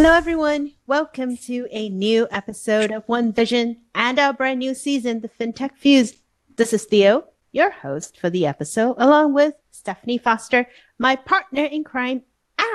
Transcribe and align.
Hello, 0.00 0.12
everyone. 0.12 0.74
Welcome 0.86 1.36
to 1.38 1.66
a 1.72 1.88
new 1.88 2.28
episode 2.30 2.92
of 2.92 3.02
One 3.08 3.32
Vision 3.32 3.78
and 3.96 4.16
our 4.20 4.32
brand 4.32 4.60
new 4.60 4.72
season, 4.72 5.22
The 5.22 5.28
FinTech 5.28 5.76
Fuse. 5.76 6.14
This 6.54 6.72
is 6.72 6.84
Theo, 6.84 7.24
your 7.50 7.72
host 7.72 8.16
for 8.16 8.30
the 8.30 8.46
episode, 8.46 8.94
along 8.98 9.34
with 9.34 9.54
Stephanie 9.72 10.18
Foster, 10.18 10.68
my 11.00 11.16
partner 11.16 11.64
in 11.64 11.82
crime, 11.82 12.22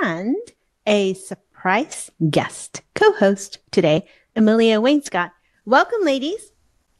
and 0.02 0.36
a 0.86 1.14
surprise 1.14 2.10
guest 2.28 2.82
co-host 2.94 3.56
today, 3.70 4.06
Amelia 4.36 4.78
Wainscott. 4.78 5.30
Welcome, 5.64 6.02
ladies. 6.02 6.52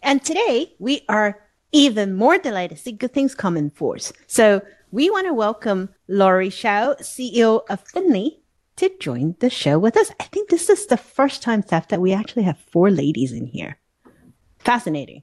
And 0.02 0.24
today 0.24 0.72
we 0.78 1.02
are 1.06 1.38
even 1.70 2.14
more 2.14 2.38
delighted 2.38 2.78
to 2.78 2.82
see 2.82 2.92
good 2.92 3.12
things 3.12 3.34
come 3.34 3.58
in 3.58 3.68
force. 3.68 4.10
So 4.26 4.62
we 4.90 5.10
want 5.10 5.26
to 5.26 5.34
welcome 5.34 5.90
Lori 6.08 6.48
Shao, 6.48 6.94
CEO 6.94 7.60
of 7.68 7.84
Finli, 7.84 8.38
to 8.76 8.90
join 8.98 9.36
the 9.40 9.50
show 9.50 9.78
with 9.78 9.96
us. 9.96 10.10
I 10.20 10.24
think 10.24 10.50
this 10.50 10.68
is 10.68 10.86
the 10.86 10.96
first 10.96 11.42
time, 11.42 11.62
Steph, 11.62 11.88
that 11.88 12.00
we 12.00 12.12
actually 12.12 12.42
have 12.44 12.58
four 12.58 12.90
ladies 12.90 13.32
in 13.32 13.46
here. 13.46 13.78
Fascinating. 14.58 15.22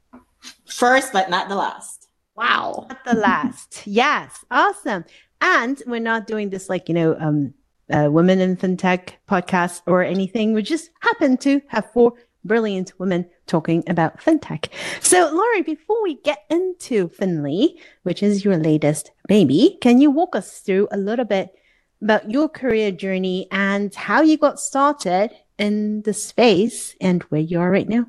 First, 0.66 1.14
but 1.14 1.30
not 1.30 1.50
the 1.50 1.56
last. 1.56 2.08
Wow. 2.36 2.88
Not 2.90 3.06
the 3.06 3.16
last. 3.16 3.84
yes. 3.86 4.44
Awesome. 4.50 5.06
And 5.42 5.82
we're 5.86 6.00
not 6.00 6.28
doing 6.28 6.50
this 6.50 6.70
like, 6.70 6.88
you 6.88 6.96
know, 6.96 7.18
um, 7.20 7.54
uh, 7.92 8.10
women 8.10 8.40
in 8.40 8.56
fintech 8.56 9.14
podcast 9.30 9.82
or 9.86 10.04
anything. 10.04 10.54
We 10.54 10.62
just 10.62 10.92
happen 11.02 11.38
to 11.38 11.62
have 11.68 11.92
four 11.92 12.14
brilliant 12.44 12.94
women 12.98 13.30
talking 13.48 13.84
about 13.88 14.20
fintech. 14.20 14.70
So, 15.02 15.32
Lori, 15.34 15.62
before 15.62 16.02
we 16.02 16.16
get 16.22 16.46
into 16.50 17.10
Finli, 17.10 17.80
which 18.04 18.24
is 18.24 18.46
your 18.46 18.58
latest 18.58 19.12
baby, 19.28 19.78
can 19.82 20.00
you 20.00 20.10
walk 20.10 20.36
us 20.36 20.60
through 20.60 20.88
a 20.92 20.98
little 20.98 21.26
bit 21.26 21.54
about 22.02 22.30
your 22.30 22.50
career 22.50 22.92
journey 22.92 23.48
and 23.52 23.94
how 23.94 24.22
you 24.22 24.38
got 24.38 24.60
started 24.60 25.32
in 25.58 26.02
the 26.02 26.14
space 26.14 26.96
and 27.00 27.24
where 27.24 27.42
you 27.42 27.60
are 27.60 27.70
right 27.70 27.88
now. 27.88 28.06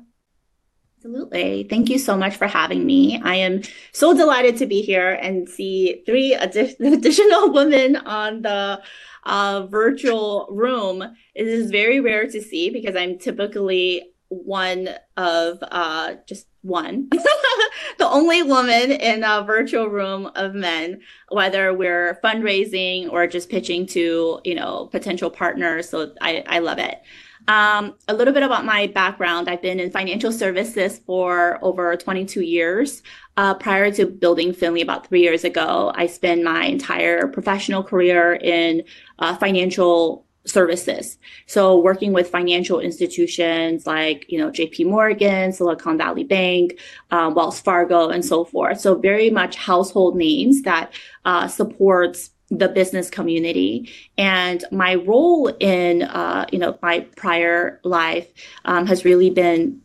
Absolutely. 0.97 1.67
Thank 1.69 1.89
you 1.89 1.99
so 1.99 2.15
much 2.15 2.37
for 2.37 2.47
having 2.47 2.85
me. 2.85 3.21
I 3.21 3.35
am 3.35 3.61
so 3.91 4.13
delighted 4.13 4.55
to 4.57 4.65
be 4.65 4.81
here 4.81 5.11
and 5.11 5.49
see 5.49 6.01
three 6.05 6.33
additional 6.35 7.51
women 7.51 7.97
on 7.97 8.41
the 8.41 8.81
uh, 9.25 9.67
virtual 9.67 10.47
room. 10.49 11.03
It 11.35 11.47
is 11.47 11.71
very 11.71 11.99
rare 11.99 12.27
to 12.27 12.41
see 12.41 12.69
because 12.69 12.95
I'm 12.95 13.19
typically 13.19 14.12
one 14.29 14.89
of 15.17 15.59
uh, 15.61 16.15
just 16.25 16.47
one, 16.61 17.09
the 17.97 18.07
only 18.07 18.41
woman 18.41 18.91
in 18.91 19.23
a 19.23 19.43
virtual 19.43 19.87
room 19.87 20.31
of 20.35 20.53
men, 20.53 21.01
whether 21.29 21.73
we're 21.73 22.19
fundraising 22.23 23.11
or 23.11 23.27
just 23.27 23.49
pitching 23.49 23.85
to, 23.87 24.39
you 24.43 24.55
know, 24.55 24.87
potential 24.91 25.29
partners. 25.29 25.89
So 25.89 26.13
I, 26.21 26.43
I 26.47 26.59
love 26.59 26.79
it. 26.79 27.01
Um, 27.47 27.95
a 28.07 28.13
little 28.13 28.33
bit 28.33 28.43
about 28.43 28.63
my 28.63 28.87
background. 28.87 29.49
I've 29.49 29.61
been 29.61 29.79
in 29.79 29.91
financial 29.91 30.31
services 30.31 30.99
for 31.05 31.59
over 31.61 31.95
22 31.97 32.41
years. 32.41 33.03
Uh, 33.35 33.53
prior 33.53 33.91
to 33.91 34.05
building 34.05 34.53
Finli 34.53 34.81
about 34.81 35.07
three 35.07 35.21
years 35.21 35.43
ago, 35.43 35.91
I 35.95 36.07
spent 36.07 36.43
my 36.43 36.65
entire 36.65 37.27
professional 37.27 37.83
career 37.83 38.35
in 38.35 38.83
uh, 39.19 39.35
financial 39.35 40.25
services. 40.45 41.17
So 41.45 41.79
working 41.79 42.11
with 42.11 42.29
financial 42.29 42.79
institutions 42.79 43.87
like, 43.87 44.25
you 44.27 44.37
know, 44.37 44.49
JP 44.49 44.87
Morgan, 44.87 45.53
Silicon 45.53 45.97
Valley 45.97 46.23
Bank, 46.23 46.79
um, 47.11 47.33
Wells 47.33 47.59
Fargo, 47.59 48.09
and 48.09 48.25
so 48.25 48.43
forth. 48.43 48.79
So 48.79 48.95
very 48.95 49.29
much 49.29 49.55
household 49.55 50.15
names 50.15 50.63
that 50.63 50.93
uh, 51.25 51.47
supports 51.47 52.31
the 52.49 52.67
business 52.67 53.09
community 53.09 53.89
and 54.17 54.63
my 54.71 54.95
role 54.95 55.47
in 55.59 56.03
uh, 56.03 56.45
you 56.51 56.59
know 56.59 56.77
my 56.81 56.99
prior 57.15 57.79
life 57.83 58.27
um, 58.65 58.85
has 58.85 59.05
really 59.05 59.29
been 59.29 59.81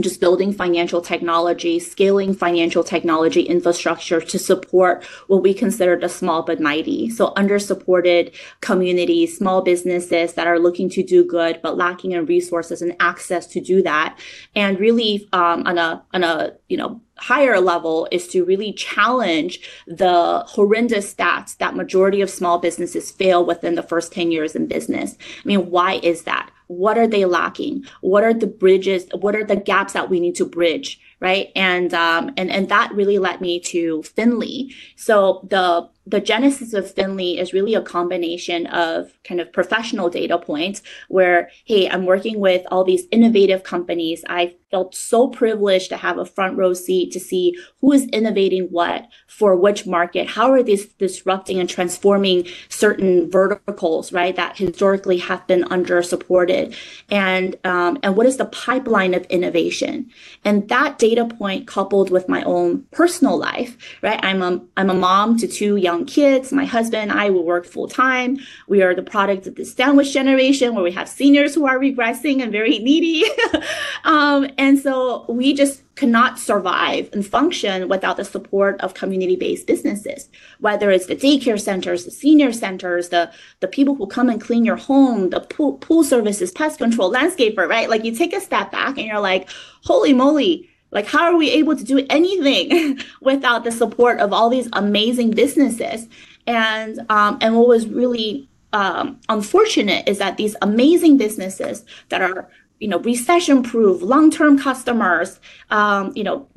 just 0.00 0.20
building 0.20 0.52
financial 0.52 1.00
technology, 1.00 1.78
scaling 1.78 2.34
financial 2.34 2.84
technology 2.84 3.42
infrastructure 3.42 4.20
to 4.20 4.38
support 4.38 5.04
what 5.26 5.42
we 5.42 5.54
consider 5.54 5.96
the 5.96 6.08
small 6.08 6.42
but 6.42 6.60
mighty. 6.60 7.08
So 7.08 7.32
under-supported 7.36 8.32
communities, 8.60 9.36
small 9.36 9.62
businesses 9.62 10.34
that 10.34 10.46
are 10.46 10.58
looking 10.58 10.90
to 10.90 11.02
do 11.02 11.24
good 11.24 11.60
but 11.62 11.76
lacking 11.78 12.12
in 12.12 12.26
resources 12.26 12.82
and 12.82 12.94
access 13.00 13.46
to 13.48 13.60
do 13.60 13.82
that. 13.82 14.18
And 14.54 14.78
really 14.78 15.28
um, 15.32 15.66
on 15.66 15.78
a 15.78 16.04
on 16.12 16.22
a 16.22 16.52
you 16.68 16.76
know 16.76 17.00
higher 17.18 17.60
level 17.60 18.06
is 18.10 18.28
to 18.28 18.44
really 18.44 18.72
challenge 18.74 19.60
the 19.86 20.44
horrendous 20.46 21.14
stats 21.14 21.56
that 21.56 21.74
majority 21.74 22.20
of 22.20 22.28
small 22.28 22.58
businesses 22.58 23.10
fail 23.10 23.44
within 23.44 23.74
the 23.74 23.82
first 23.82 24.12
10 24.12 24.30
years 24.30 24.54
in 24.54 24.66
business. 24.66 25.16
I 25.20 25.48
mean, 25.48 25.70
why 25.70 25.94
is 26.02 26.24
that? 26.24 26.50
What 26.68 26.98
are 26.98 27.06
they 27.06 27.24
lacking? 27.24 27.84
What 28.00 28.24
are 28.24 28.34
the 28.34 28.46
bridges? 28.46 29.06
What 29.14 29.36
are 29.36 29.44
the 29.44 29.56
gaps 29.56 29.92
that 29.92 30.10
we 30.10 30.20
need 30.20 30.34
to 30.36 30.44
bridge? 30.44 31.00
Right. 31.20 31.50
And, 31.56 31.94
um, 31.94 32.32
and, 32.36 32.50
and 32.50 32.68
that 32.68 32.92
really 32.92 33.18
led 33.18 33.40
me 33.40 33.60
to 33.60 34.02
finli 34.02 34.74
So 34.96 35.46
the 35.48 35.88
the 36.06 36.20
genesis 36.20 36.72
of 36.72 36.94
Finli 36.94 37.38
is 37.38 37.52
really 37.52 37.74
a 37.74 37.82
combination 37.82 38.66
of 38.68 39.12
kind 39.24 39.40
of 39.40 39.52
professional 39.52 40.08
data 40.08 40.38
points 40.38 40.80
where, 41.08 41.50
hey, 41.64 41.88
I'm 41.90 42.06
working 42.06 42.38
with 42.38 42.64
all 42.70 42.84
these 42.84 43.06
innovative 43.10 43.64
companies. 43.64 44.24
I 44.28 44.54
felt 44.70 44.94
so 44.94 45.28
privileged 45.28 45.88
to 45.88 45.96
have 45.96 46.18
a 46.18 46.24
front 46.24 46.56
row 46.56 46.74
seat 46.74 47.12
to 47.12 47.20
see 47.20 47.56
who 47.80 47.92
is 47.92 48.06
innovating 48.08 48.64
what 48.64 49.08
for 49.26 49.56
which 49.56 49.86
market. 49.86 50.28
How 50.28 50.52
are 50.52 50.62
these 50.62 50.86
disrupting 50.94 51.58
and 51.58 51.68
transforming 51.68 52.46
certain 52.68 53.30
verticals, 53.30 54.12
right? 54.12 54.34
That 54.34 54.58
historically 54.58 55.18
have 55.18 55.46
been 55.46 55.64
under 55.70 56.02
supported. 56.02 56.76
And, 57.10 57.56
um, 57.64 57.98
and 58.02 58.16
what 58.16 58.26
is 58.26 58.36
the 58.36 58.46
pipeline 58.46 59.14
of 59.14 59.24
innovation? 59.24 60.10
And 60.44 60.68
that 60.68 60.98
data 60.98 61.24
point 61.24 61.66
coupled 61.66 62.10
with 62.10 62.28
my 62.28 62.42
own 62.42 62.84
personal 62.90 63.36
life, 63.38 63.76
right? 64.02 64.20
I'm 64.22 64.42
a, 64.42 64.60
I'm 64.76 64.90
a 64.90 64.94
mom 64.94 65.36
to 65.38 65.48
two 65.48 65.76
young 65.76 65.95
kids. 66.04 66.52
My 66.52 66.64
husband 66.64 67.10
and 67.10 67.18
I 67.18 67.30
will 67.30 67.44
work 67.44 67.64
full 67.64 67.88
time. 67.88 68.38
We 68.68 68.82
are 68.82 68.94
the 68.94 69.02
product 69.02 69.46
of 69.46 69.54
the 69.54 69.64
sandwich 69.64 70.12
generation 70.12 70.74
where 70.74 70.84
we 70.84 70.92
have 70.92 71.08
seniors 71.08 71.54
who 71.54 71.66
are 71.66 71.78
regressing 71.78 72.42
and 72.42 72.52
very 72.52 72.78
needy. 72.78 73.24
um, 74.04 74.48
and 74.58 74.78
so 74.78 75.24
we 75.28 75.54
just 75.54 75.82
cannot 75.96 76.38
survive 76.38 77.08
and 77.14 77.26
function 77.26 77.88
without 77.88 78.18
the 78.18 78.24
support 78.24 78.78
of 78.82 78.92
community-based 78.92 79.66
businesses, 79.66 80.28
whether 80.60 80.90
it's 80.90 81.06
the 81.06 81.16
daycare 81.16 81.58
centers, 81.58 82.04
the 82.04 82.10
senior 82.10 82.52
centers, 82.52 83.08
the, 83.08 83.32
the 83.60 83.68
people 83.68 83.94
who 83.94 84.06
come 84.06 84.28
and 84.28 84.40
clean 84.40 84.64
your 84.64 84.76
home, 84.76 85.30
the 85.30 85.40
pool, 85.40 85.78
pool 85.78 86.04
services, 86.04 86.52
pest 86.52 86.78
control, 86.78 87.10
landscaper, 87.10 87.66
right? 87.66 87.88
Like 87.88 88.04
you 88.04 88.14
take 88.14 88.34
a 88.34 88.40
step 88.40 88.70
back 88.70 88.98
and 88.98 89.06
you're 89.06 89.20
like, 89.20 89.48
holy 89.84 90.12
moly, 90.12 90.68
like, 90.90 91.06
how 91.06 91.24
are 91.24 91.36
we 91.36 91.50
able 91.50 91.76
to 91.76 91.84
do 91.84 92.06
anything 92.10 93.00
without 93.20 93.64
the 93.64 93.72
support 93.72 94.20
of 94.20 94.32
all 94.32 94.48
these 94.48 94.68
amazing 94.72 95.30
businesses? 95.32 96.08
And 96.46 97.00
um, 97.10 97.38
and 97.40 97.56
what 97.56 97.68
was 97.68 97.86
really 97.88 98.48
um, 98.72 99.18
unfortunate 99.28 100.08
is 100.08 100.18
that 100.18 100.36
these 100.36 100.54
amazing 100.62 101.16
businesses 101.16 101.84
that 102.08 102.22
are 102.22 102.48
you 102.78 102.88
know 102.88 102.98
recession 103.00 103.62
proof, 103.62 104.00
long 104.02 104.30
term 104.30 104.58
customers, 104.58 105.40
um, 105.70 106.12
you 106.14 106.24
know 106.24 106.48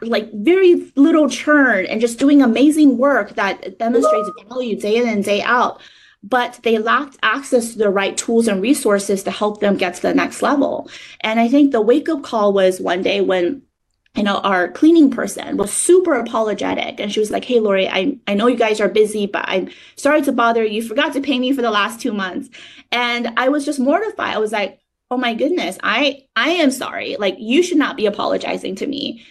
like 0.00 0.32
very 0.32 0.90
little 0.96 1.28
churn 1.28 1.84
and 1.86 2.00
just 2.00 2.18
doing 2.18 2.42
amazing 2.42 2.96
work 2.96 3.34
that 3.34 3.78
demonstrates 3.78 4.30
value 4.48 4.74
day 4.74 4.96
in 4.96 5.08
and 5.08 5.24
day 5.24 5.42
out 5.42 5.80
but 6.22 6.60
they 6.62 6.78
lacked 6.78 7.16
access 7.22 7.72
to 7.72 7.78
the 7.78 7.90
right 7.90 8.16
tools 8.16 8.46
and 8.46 8.60
resources 8.60 9.22
to 9.22 9.30
help 9.30 9.60
them 9.60 9.76
get 9.76 9.94
to 9.94 10.02
the 10.02 10.14
next 10.14 10.42
level. 10.42 10.90
And 11.20 11.40
I 11.40 11.48
think 11.48 11.72
the 11.72 11.80
wake 11.80 12.08
up 12.08 12.22
call 12.22 12.52
was 12.52 12.80
one 12.80 13.02
day 13.02 13.20
when 13.20 13.62
you 14.16 14.24
know, 14.24 14.38
our 14.38 14.68
cleaning 14.68 15.10
person 15.10 15.56
was 15.56 15.72
super 15.72 16.14
apologetic. 16.14 16.98
And 16.98 17.12
she 17.12 17.20
was 17.20 17.30
like, 17.30 17.44
Hey, 17.44 17.60
Lori, 17.60 17.88
I, 17.88 18.18
I 18.26 18.34
know 18.34 18.48
you 18.48 18.56
guys 18.56 18.80
are 18.80 18.88
busy, 18.88 19.26
but 19.26 19.44
I'm 19.46 19.70
sorry 19.96 20.22
to 20.22 20.32
bother 20.32 20.64
you. 20.64 20.82
Forgot 20.82 21.12
to 21.12 21.20
pay 21.20 21.38
me 21.38 21.52
for 21.52 21.62
the 21.62 21.70
last 21.70 22.00
two 22.00 22.12
months. 22.12 22.48
And 22.90 23.32
I 23.36 23.48
was 23.48 23.64
just 23.64 23.78
mortified. 23.78 24.34
I 24.34 24.38
was 24.38 24.52
like, 24.52 24.80
Oh 25.12 25.16
my 25.16 25.34
goodness, 25.34 25.78
I, 25.82 26.24
I 26.36 26.50
am 26.50 26.70
sorry. 26.70 27.16
Like 27.16 27.36
you 27.38 27.62
should 27.62 27.78
not 27.78 27.96
be 27.96 28.06
apologizing 28.06 28.76
to 28.76 28.86
me. 28.86 29.24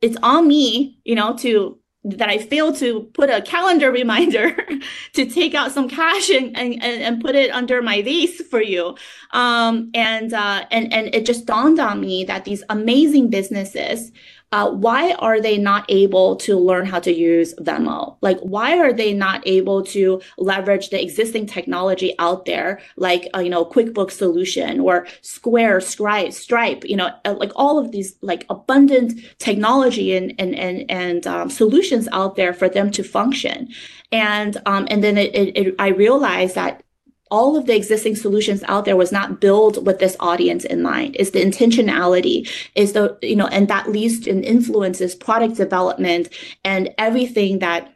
It's 0.00 0.16
on 0.22 0.46
me, 0.46 1.00
you 1.04 1.14
know, 1.14 1.36
to 1.38 1.78
that 2.16 2.28
I 2.28 2.38
failed 2.38 2.76
to 2.76 3.02
put 3.14 3.30
a 3.30 3.42
calendar 3.42 3.90
reminder 3.90 4.56
to 5.14 5.26
take 5.26 5.54
out 5.54 5.72
some 5.72 5.88
cash 5.88 6.30
and, 6.30 6.56
and, 6.56 6.82
and 6.82 7.20
put 7.20 7.34
it 7.34 7.50
under 7.50 7.82
my 7.82 8.02
vase 8.02 8.40
for 8.42 8.62
you. 8.62 8.96
Um, 9.32 9.90
and, 9.94 10.32
uh, 10.32 10.64
and, 10.70 10.92
and 10.92 11.14
it 11.14 11.26
just 11.26 11.46
dawned 11.46 11.78
on 11.78 12.00
me 12.00 12.24
that 12.24 12.44
these 12.44 12.62
amazing 12.70 13.30
businesses 13.30 14.12
uh, 14.52 14.70
why 14.70 15.12
are 15.18 15.40
they 15.40 15.58
not 15.58 15.84
able 15.88 16.36
to 16.36 16.56
learn 16.56 16.86
how 16.86 16.98
to 17.00 17.12
use 17.12 17.54
Venmo? 17.56 18.16
Like, 18.22 18.38
why 18.40 18.78
are 18.78 18.92
they 18.92 19.12
not 19.12 19.42
able 19.46 19.82
to 19.86 20.22
leverage 20.38 20.88
the 20.88 21.02
existing 21.02 21.46
technology 21.46 22.14
out 22.18 22.46
there, 22.46 22.80
like, 22.96 23.28
uh, 23.34 23.40
you 23.40 23.50
know, 23.50 23.64
QuickBooks 23.64 24.12
solution 24.12 24.80
or 24.80 25.06
Square, 25.20 25.82
Stripe, 25.82 26.32
Stripe, 26.32 26.84
you 26.84 26.96
know, 26.96 27.10
uh, 27.26 27.34
like 27.34 27.52
all 27.56 27.78
of 27.78 27.92
these 27.92 28.16
like 28.22 28.46
abundant 28.48 29.20
technology 29.38 30.16
and, 30.16 30.34
and, 30.38 30.54
and, 30.54 30.90
and 30.90 31.26
um, 31.26 31.50
solutions 31.50 32.08
out 32.12 32.36
there 32.36 32.54
for 32.54 32.68
them 32.68 32.90
to 32.92 33.02
function. 33.02 33.68
And, 34.12 34.56
um, 34.64 34.88
and 34.90 35.04
then 35.04 35.18
it, 35.18 35.34
it, 35.34 35.56
it, 35.56 35.74
I 35.78 35.88
realized 35.88 36.54
that 36.54 36.82
all 37.30 37.56
of 37.56 37.66
the 37.66 37.76
existing 37.76 38.16
solutions 38.16 38.62
out 38.68 38.84
there 38.84 38.96
was 38.96 39.12
not 39.12 39.40
built 39.40 39.82
with 39.82 39.98
this 39.98 40.16
audience 40.20 40.64
in 40.64 40.82
mind. 40.82 41.16
Is 41.16 41.30
the 41.30 41.42
intentionality 41.42 42.48
is 42.74 42.92
the 42.92 43.18
you 43.22 43.36
know 43.36 43.46
and 43.48 43.68
that 43.68 43.90
leads 43.90 44.26
and 44.26 44.44
influences 44.44 45.14
product 45.14 45.56
development 45.56 46.28
and 46.64 46.90
everything 46.98 47.60
that 47.60 47.94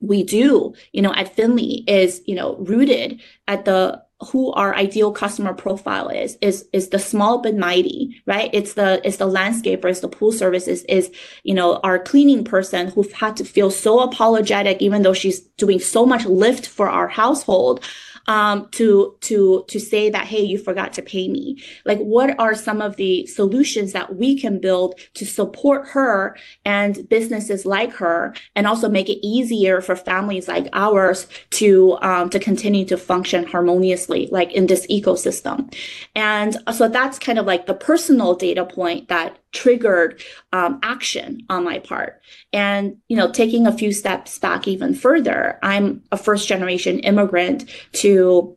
we 0.00 0.22
do. 0.22 0.74
You 0.92 1.02
know 1.02 1.14
at 1.14 1.36
finli 1.36 1.84
is 1.88 2.22
you 2.26 2.34
know 2.34 2.56
rooted 2.56 3.20
at 3.48 3.64
the 3.64 4.04
who 4.30 4.50
our 4.52 4.74
ideal 4.74 5.12
customer 5.12 5.52
profile 5.52 6.08
is 6.08 6.38
is 6.40 6.66
is 6.72 6.88
the 6.88 6.98
small 6.98 7.38
but 7.38 7.54
mighty 7.54 8.22
right? 8.24 8.48
It's 8.54 8.72
the 8.72 9.06
it's 9.06 9.18
the 9.18 9.28
landscaper 9.28 9.90
it's 9.90 10.00
the 10.00 10.08
pool 10.08 10.32
services 10.32 10.84
is 10.84 11.12
you 11.42 11.52
know 11.52 11.76
our 11.84 11.98
cleaning 11.98 12.42
person 12.44 12.88
who've 12.88 13.12
had 13.12 13.36
to 13.36 13.44
feel 13.44 13.70
so 13.70 14.00
apologetic 14.00 14.80
even 14.80 15.02
though 15.02 15.12
she's 15.12 15.40
doing 15.58 15.78
so 15.78 16.06
much 16.06 16.24
lift 16.24 16.66
for 16.66 16.88
our 16.88 17.08
household 17.08 17.84
um, 18.28 18.68
to 18.72 19.16
to 19.20 19.64
to 19.68 19.80
say 19.80 20.10
that 20.10 20.26
hey 20.26 20.42
you 20.42 20.58
forgot 20.58 20.92
to 20.94 21.02
pay 21.02 21.28
me. 21.28 21.62
Like 21.84 21.98
what 21.98 22.38
are 22.38 22.54
some 22.54 22.80
of 22.80 22.96
the 22.96 23.26
solutions 23.26 23.92
that 23.92 24.16
we 24.16 24.38
can 24.38 24.60
build 24.60 24.98
to 25.14 25.24
support 25.24 25.88
her 25.88 26.36
and 26.64 27.08
businesses 27.08 27.64
like 27.64 27.92
her 27.94 28.34
and 28.54 28.66
also 28.66 28.88
make 28.88 29.08
it 29.08 29.24
easier 29.26 29.80
for 29.80 29.96
families 29.96 30.48
like 30.48 30.68
ours 30.72 31.26
to 31.50 31.98
um, 32.02 32.30
to 32.30 32.38
continue 32.38 32.84
to 32.86 32.96
function 32.96 33.46
harmoniously 33.46 34.28
like 34.30 34.52
in 34.52 34.66
this 34.66 34.86
ecosystem? 34.88 35.72
And 36.14 36.56
so 36.74 36.88
that's 36.88 37.18
kind 37.18 37.38
of 37.38 37.46
like 37.46 37.66
the 37.66 37.74
personal 37.74 38.34
data 38.34 38.64
point 38.64 39.08
that 39.08 39.38
triggered 39.52 40.22
um, 40.52 40.78
action 40.82 41.44
on 41.48 41.64
my 41.64 41.78
part. 41.78 42.20
And, 42.52 42.96
you 43.08 43.16
know, 43.16 43.30
taking 43.30 43.66
a 43.66 43.76
few 43.76 43.92
steps 43.92 44.38
back 44.38 44.68
even 44.68 44.94
further, 44.94 45.58
I'm 45.62 46.02
a 46.12 46.16
first 46.16 46.48
generation 46.48 47.00
immigrant 47.00 47.70
to 47.92 48.56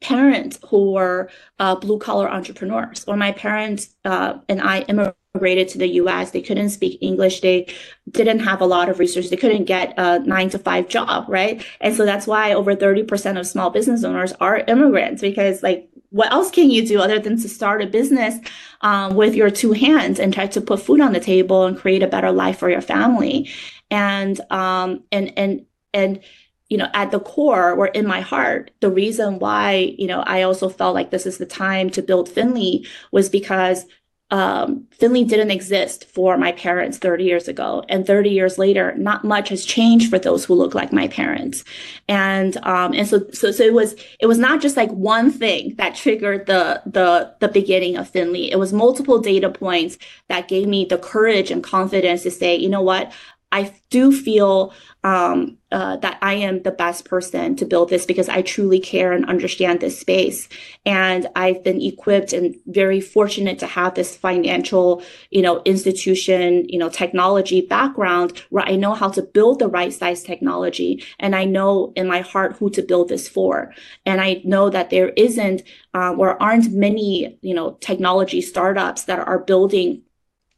parents 0.00 0.58
who 0.68 0.92
were 0.92 1.30
uh, 1.58 1.76
blue 1.76 1.98
collar 1.98 2.28
entrepreneurs. 2.28 3.06
When 3.06 3.18
my 3.18 3.32
parents 3.32 3.94
uh, 4.04 4.38
and 4.48 4.60
I 4.62 4.80
immigrated 4.80 5.68
to 5.68 5.78
the 5.78 5.88
US, 5.88 6.30
they 6.30 6.40
couldn't 6.40 6.70
speak 6.70 6.98
English. 7.02 7.40
They 7.40 7.66
didn't 8.10 8.40
have 8.40 8.60
a 8.60 8.66
lot 8.66 8.88
of 8.88 8.98
resources. 8.98 9.30
They 9.30 9.36
couldn't 9.36 9.64
get 9.64 9.94
a 9.98 10.20
nine 10.20 10.48
to 10.50 10.58
five 10.58 10.88
job, 10.88 11.26
right? 11.28 11.64
And 11.80 11.94
so 11.94 12.06
that's 12.06 12.26
why 12.26 12.54
over 12.54 12.74
30% 12.74 13.38
of 13.38 13.46
small 13.46 13.70
business 13.70 14.02
owners 14.02 14.32
are 14.40 14.58
immigrants 14.60 15.20
because 15.20 15.62
like 15.62 15.89
what 16.10 16.32
else 16.32 16.50
can 16.50 16.70
you 16.70 16.86
do 16.86 17.00
other 17.00 17.18
than 17.18 17.40
to 17.40 17.48
start 17.48 17.82
a 17.82 17.86
business 17.86 18.34
um, 18.82 19.14
with 19.14 19.34
your 19.34 19.50
two 19.50 19.72
hands 19.72 20.18
and 20.18 20.34
try 20.34 20.46
to 20.48 20.60
put 20.60 20.82
food 20.82 21.00
on 21.00 21.12
the 21.12 21.20
table 21.20 21.66
and 21.66 21.78
create 21.78 22.02
a 22.02 22.08
better 22.08 22.32
life 22.32 22.58
for 22.58 22.68
your 22.68 22.80
family? 22.80 23.48
And 23.90 24.40
um, 24.50 25.04
and 25.10 25.32
and 25.36 25.66
and 25.94 26.20
you 26.68 26.78
know 26.78 26.88
at 26.94 27.10
the 27.10 27.20
core 27.20 27.72
or 27.72 27.88
in 27.88 28.06
my 28.06 28.20
heart 28.20 28.70
the 28.80 28.90
reason 28.90 29.40
why 29.40 29.94
you 29.98 30.06
know 30.06 30.20
i 30.20 30.42
also 30.42 30.68
felt 30.68 30.94
like 30.94 31.10
this 31.10 31.26
is 31.26 31.38
the 31.38 31.44
time 31.44 31.90
to 31.90 32.00
build 32.00 32.30
finli 32.30 32.86
was 33.10 33.28
because 33.28 33.84
um, 34.30 34.86
Finli 34.98 35.26
didn't 35.26 35.50
exist 35.50 36.04
for 36.04 36.36
my 36.36 36.52
parents 36.52 36.98
30 36.98 37.24
years 37.24 37.48
ago. 37.48 37.84
And 37.88 38.06
30 38.06 38.30
years 38.30 38.58
later, 38.58 38.94
not 38.96 39.24
much 39.24 39.48
has 39.48 39.64
changed 39.64 40.08
for 40.08 40.18
those 40.18 40.44
who 40.44 40.54
look 40.54 40.74
like 40.74 40.92
my 40.92 41.08
parents. 41.08 41.64
And, 42.08 42.56
um, 42.58 42.92
and 42.92 43.08
so, 43.08 43.28
so, 43.32 43.50
so 43.50 43.64
it 43.64 43.74
was, 43.74 43.96
it 44.20 44.26
was 44.26 44.38
not 44.38 44.60
just 44.60 44.76
like 44.76 44.90
one 44.92 45.30
thing 45.30 45.74
that 45.76 45.94
triggered 45.94 46.46
the, 46.46 46.82
the, 46.86 47.34
the 47.40 47.48
beginning 47.48 47.96
of 47.96 48.12
Finli. 48.12 48.50
It 48.50 48.58
was 48.58 48.72
multiple 48.72 49.18
data 49.18 49.50
points 49.50 49.98
that 50.28 50.48
gave 50.48 50.68
me 50.68 50.84
the 50.84 50.98
courage 50.98 51.50
and 51.50 51.64
confidence 51.64 52.22
to 52.22 52.30
say, 52.30 52.54
you 52.54 52.68
know 52.68 52.82
what? 52.82 53.12
I 53.52 53.74
do 53.90 54.12
feel 54.12 54.72
um, 55.02 55.58
uh, 55.72 55.96
that 55.96 56.18
I 56.22 56.34
am 56.34 56.62
the 56.62 56.70
best 56.70 57.04
person 57.04 57.56
to 57.56 57.64
build 57.64 57.88
this 57.88 58.06
because 58.06 58.28
I 58.28 58.42
truly 58.42 58.78
care 58.78 59.12
and 59.12 59.24
understand 59.24 59.80
this 59.80 59.98
space. 59.98 60.48
And 60.84 61.26
I've 61.34 61.64
been 61.64 61.80
equipped 61.80 62.32
and 62.32 62.54
very 62.66 63.00
fortunate 63.00 63.58
to 63.60 63.66
have 63.66 63.94
this 63.94 64.16
financial, 64.16 65.02
you 65.30 65.42
know, 65.42 65.62
institution, 65.64 66.68
you 66.68 66.78
know, 66.78 66.88
technology 66.88 67.62
background 67.62 68.42
where 68.50 68.64
I 68.64 68.76
know 68.76 68.94
how 68.94 69.08
to 69.10 69.22
build 69.22 69.58
the 69.58 69.68
right 69.68 69.92
size 69.92 70.22
technology. 70.22 71.04
And 71.18 71.34
I 71.34 71.44
know 71.44 71.92
in 71.96 72.06
my 72.06 72.20
heart 72.20 72.56
who 72.56 72.70
to 72.70 72.82
build 72.82 73.08
this 73.08 73.28
for. 73.28 73.72
And 74.06 74.20
I 74.20 74.42
know 74.44 74.70
that 74.70 74.90
there 74.90 75.10
isn't 75.10 75.62
uh, 75.94 76.14
or 76.14 76.40
aren't 76.42 76.72
many, 76.72 77.38
you 77.42 77.54
know, 77.54 77.72
technology 77.80 78.42
startups 78.42 79.04
that 79.04 79.18
are 79.18 79.38
building 79.38 80.02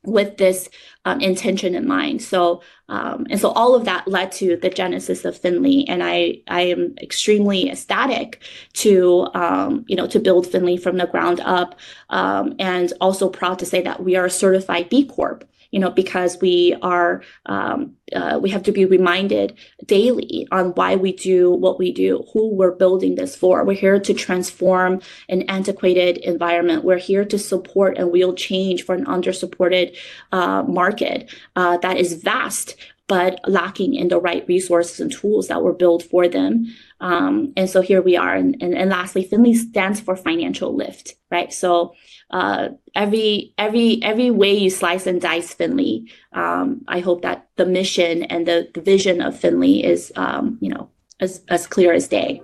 with 0.04 0.37
this 0.37 0.69
um, 1.04 1.20
intention 1.20 1.75
in 1.75 1.87
mind. 1.87 2.22
So, 2.22 2.62
um, 2.88 3.26
and 3.31 3.40
so 3.40 3.50
all 3.50 3.75
of 3.75 3.84
that 3.84 4.08
led 4.08 4.32
to 4.32 4.56
the 4.56 4.69
genesis 4.69 5.25
of 5.25 5.40
Finli, 5.40 5.84
and 5.88 6.02
I 6.02 6.43
I 6.49 6.62
am 6.62 6.94
extremely 7.00 7.70
ecstatic 7.70 8.43
to 8.75 9.28
um, 9.34 9.84
you 9.88 9.96
know 9.96 10.06
to 10.08 10.19
build 10.19 10.46
Finli 10.46 10.81
from 10.81 10.96
the 10.96 11.06
ground 11.06 11.40
up, 11.44 11.78
um, 12.10 12.54
and 12.58 12.93
also 13.00 13.28
proud 13.28 13.58
to 13.60 13.66
say 13.66 13.81
that 13.82 14.02
we 14.02 14.16
are 14.16 14.26
a 14.26 14.31
certified 14.31 14.88
B 14.88 15.04
Corp 15.04 15.44
you 15.73 15.81
know, 15.81 15.91
because 15.91 16.39
we 16.41 16.77
are, 16.83 17.23
um, 17.47 17.97
uh, 18.15 18.39
we 18.41 18.51
have 18.51 18.63
to 18.63 18.73
be 18.73 18.85
reminded 18.85 19.59
daily 19.85 20.47
on 20.53 20.67
why 20.75 20.95
we 20.95 21.13
do 21.13 21.51
what 21.51 21.79
we 21.79 21.93
do, 21.93 22.25
who 22.33 22.55
we're 22.55 22.77
building 22.77 23.17
this 23.17 23.35
for. 23.35 23.65
We're 23.65 23.73
here 23.73 23.99
to 23.99 24.15
transform 24.15 25.01
an 25.29 25.43
antiquated 25.43 26.19
environment. 26.19 26.85
We're 26.85 26.99
here 26.99 27.25
to 27.25 27.39
support 27.39 27.99
and 27.99 28.13
wield 28.13 28.37
change 28.37 28.85
for 28.85 28.95
an 28.95 29.07
under-supported 29.07 29.97
uh, 30.31 30.63
market 30.63 31.35
uh, 31.57 31.79
that 31.79 31.97
is 31.97 32.23
vast 32.23 32.77
but 33.09 33.41
lacking 33.47 33.95
in 33.95 34.09
the 34.09 34.19
right 34.19 34.47
resources 34.49 34.99
and 35.01 35.13
tools 35.13 35.49
that 35.49 35.63
were 35.63 35.75
built 35.75 36.03
for 36.03 36.29
them. 36.29 36.65
Um, 37.01 37.53
and 37.57 37.69
so 37.69 37.83
here 37.83 38.01
we 38.01 38.17
are. 38.17 38.35
And, 38.35 38.57
and, 38.63 38.75
and 38.75 38.89
lastly, 38.89 39.29
Finli 39.31 39.55
stands 39.55 40.01
for 40.01 40.17
financial 40.17 40.75
lift, 40.75 41.17
right? 41.31 41.53
So 41.53 41.95
uh, 42.32 42.70
every 42.94 43.52
every 43.58 44.02
every 44.02 44.31
way 44.31 44.56
you 44.56 44.70
slice 44.70 45.06
and 45.06 45.20
dice 45.20 45.55
Finli, 45.55 46.11
um, 46.32 46.82
I 46.88 47.00
hope 47.00 47.23
that 47.23 47.49
the 47.56 47.67
mission 47.67 48.23
and 48.25 48.46
the, 48.46 48.70
the 48.73 48.81
vision 48.81 49.20
of 49.20 49.34
Finli 49.38 49.84
is 49.84 50.12
um, 50.17 50.58
you 50.61 50.70
know 50.70 50.88
as 51.20 51.43
as 51.49 51.67
clear 51.67 51.93
as 51.93 52.08
day. 52.08 52.40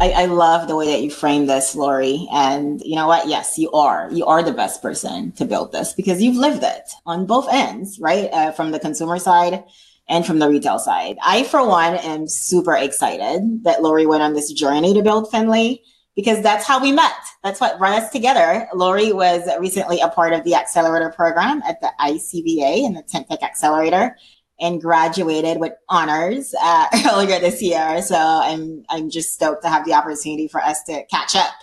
I, 0.00 0.10
I, 0.10 0.24
love 0.26 0.66
the 0.66 0.76
way 0.76 0.86
that 0.86 1.02
you 1.02 1.10
frame 1.10 1.46
this, 1.46 1.74
Lori. 1.74 2.26
And 2.32 2.80
you 2.82 2.96
know 2.96 3.06
what? 3.06 3.28
Yes, 3.28 3.58
you 3.58 3.70
are. 3.72 4.08
You 4.10 4.26
are 4.26 4.42
the 4.42 4.52
best 4.52 4.82
person 4.82 5.32
to 5.32 5.44
build 5.44 5.72
this 5.72 5.92
because 5.92 6.22
you've 6.22 6.36
lived 6.36 6.62
it 6.62 6.90
on 7.06 7.26
both 7.26 7.46
ends, 7.52 7.98
right? 8.00 8.28
Uh, 8.32 8.50
from 8.52 8.70
the 8.70 8.80
consumer 8.80 9.18
side 9.18 9.64
and 10.08 10.26
from 10.26 10.38
the 10.38 10.48
retail 10.48 10.78
side. 10.78 11.16
I, 11.22 11.44
for 11.44 11.66
one, 11.66 11.94
am 11.96 12.28
super 12.28 12.74
excited 12.74 13.64
that 13.64 13.82
Lori 13.82 14.06
went 14.06 14.22
on 14.22 14.34
this 14.34 14.52
journey 14.52 14.94
to 14.94 15.02
build 15.02 15.30
Finli 15.30 15.80
because 16.14 16.42
that's 16.42 16.66
how 16.66 16.80
we 16.80 16.92
met. 16.92 17.12
That's 17.42 17.60
what 17.60 17.78
brought 17.78 18.02
us 18.02 18.10
together. 18.10 18.68
Lori 18.74 19.12
was 19.12 19.48
recently 19.58 20.00
a 20.00 20.08
part 20.08 20.32
of 20.32 20.44
the 20.44 20.54
accelerator 20.54 21.10
program 21.10 21.62
at 21.62 21.80
the 21.80 21.90
ICBA 22.00 22.86
and 22.86 22.96
the 22.96 23.02
Tech 23.02 23.26
Accelerator 23.42 24.16
and 24.60 24.80
graduated 24.80 25.58
with 25.58 25.72
honors 25.88 26.54
uh, 26.60 26.86
earlier 27.12 27.40
this 27.40 27.60
year. 27.60 28.00
So 28.02 28.16
I'm, 28.16 28.84
I'm 28.88 29.10
just 29.10 29.32
stoked 29.32 29.62
to 29.62 29.68
have 29.68 29.84
the 29.84 29.94
opportunity 29.94 30.48
for 30.48 30.60
us 30.60 30.82
to 30.84 31.04
catch 31.06 31.34
up. 31.34 31.54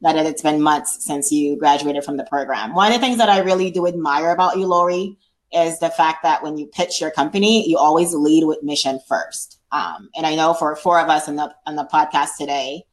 That 0.00 0.16
it's 0.16 0.42
been 0.42 0.60
months 0.60 1.02
since 1.02 1.32
you 1.32 1.56
graduated 1.56 2.04
from 2.04 2.18
the 2.18 2.24
program. 2.24 2.74
One 2.74 2.92
of 2.92 3.00
the 3.00 3.06
things 3.06 3.16
that 3.16 3.30
I 3.30 3.38
really 3.38 3.70
do 3.70 3.86
admire 3.86 4.32
about 4.32 4.58
you, 4.58 4.66
Lori, 4.66 5.16
is 5.54 5.78
the 5.78 5.90
fact 5.90 6.22
that 6.22 6.42
when 6.42 6.58
you 6.58 6.66
pitch 6.66 7.00
your 7.00 7.10
company, 7.10 7.68
you 7.68 7.78
always 7.78 8.12
lead 8.14 8.44
with 8.44 8.62
mission 8.62 9.00
first. 9.08 9.60
Um, 9.72 10.08
and 10.16 10.26
I 10.26 10.34
know 10.34 10.54
for 10.54 10.76
four 10.76 11.00
of 11.00 11.08
us 11.08 11.28
on 11.28 11.36
the 11.36 11.54
on 11.66 11.76
the 11.76 11.88
podcast 11.92 12.36
today, 12.38 12.84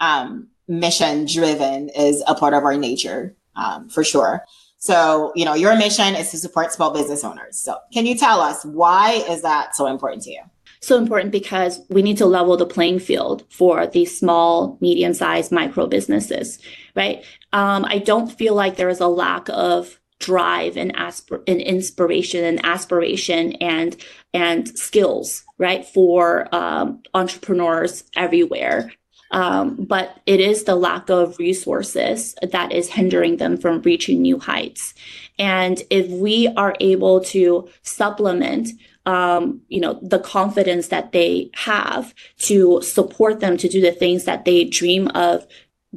um, 0.00 0.48
mission 0.66 1.26
driven 1.26 1.88
is 1.90 2.22
a 2.26 2.34
part 2.34 2.54
of 2.54 2.64
our 2.64 2.76
nature 2.76 3.34
um, 3.56 3.88
for 3.88 4.04
sure. 4.04 4.44
So 4.78 5.32
you 5.34 5.44
know, 5.44 5.54
your 5.54 5.76
mission 5.76 6.14
is 6.14 6.30
to 6.30 6.36
support 6.36 6.72
small 6.72 6.92
business 6.92 7.24
owners. 7.24 7.58
So 7.58 7.76
can 7.92 8.06
you 8.06 8.16
tell 8.16 8.40
us 8.40 8.64
why 8.64 9.24
is 9.28 9.42
that 9.42 9.74
so 9.74 9.86
important 9.86 10.22
to 10.24 10.30
you? 10.30 10.42
so 10.80 10.96
important 10.96 11.32
because 11.32 11.80
we 11.88 12.02
need 12.02 12.18
to 12.18 12.26
level 12.26 12.56
the 12.56 12.66
playing 12.66 12.98
field 12.98 13.44
for 13.50 13.86
these 13.86 14.16
small, 14.16 14.78
medium 14.80 15.14
sized 15.14 15.50
micro 15.50 15.86
businesses, 15.86 16.58
right? 16.94 17.24
Um, 17.52 17.84
I 17.84 17.98
don't 17.98 18.30
feel 18.30 18.54
like 18.54 18.76
there 18.76 18.88
is 18.88 19.00
a 19.00 19.08
lack 19.08 19.48
of 19.48 19.98
drive 20.18 20.76
and 20.76 20.94
aspir- 20.96 21.42
and 21.46 21.60
inspiration 21.60 22.44
and 22.44 22.64
aspiration 22.64 23.52
and 23.54 23.96
and 24.34 24.68
skills 24.78 25.44
right 25.58 25.84
for 25.84 26.52
um, 26.54 27.02
entrepreneurs 27.14 28.04
everywhere. 28.16 28.92
Um, 29.30 29.76
but 29.76 30.20
it 30.24 30.40
is 30.40 30.64
the 30.64 30.74
lack 30.74 31.10
of 31.10 31.38
resources 31.38 32.34
that 32.42 32.72
is 32.72 32.88
hindering 32.88 33.36
them 33.36 33.58
from 33.58 33.82
reaching 33.82 34.22
new 34.22 34.38
heights. 34.38 34.94
And 35.38 35.82
if 35.90 36.08
we 36.08 36.48
are 36.48 36.74
able 36.80 37.20
to 37.24 37.68
supplement 37.82 38.70
um, 39.08 39.62
you 39.68 39.80
know 39.80 39.98
the 40.02 40.18
confidence 40.18 40.88
that 40.88 41.12
they 41.12 41.50
have 41.54 42.14
to 42.40 42.82
support 42.82 43.40
them 43.40 43.56
to 43.56 43.66
do 43.66 43.80
the 43.80 43.90
things 43.90 44.24
that 44.24 44.44
they 44.44 44.64
dream 44.64 45.08
of 45.08 45.46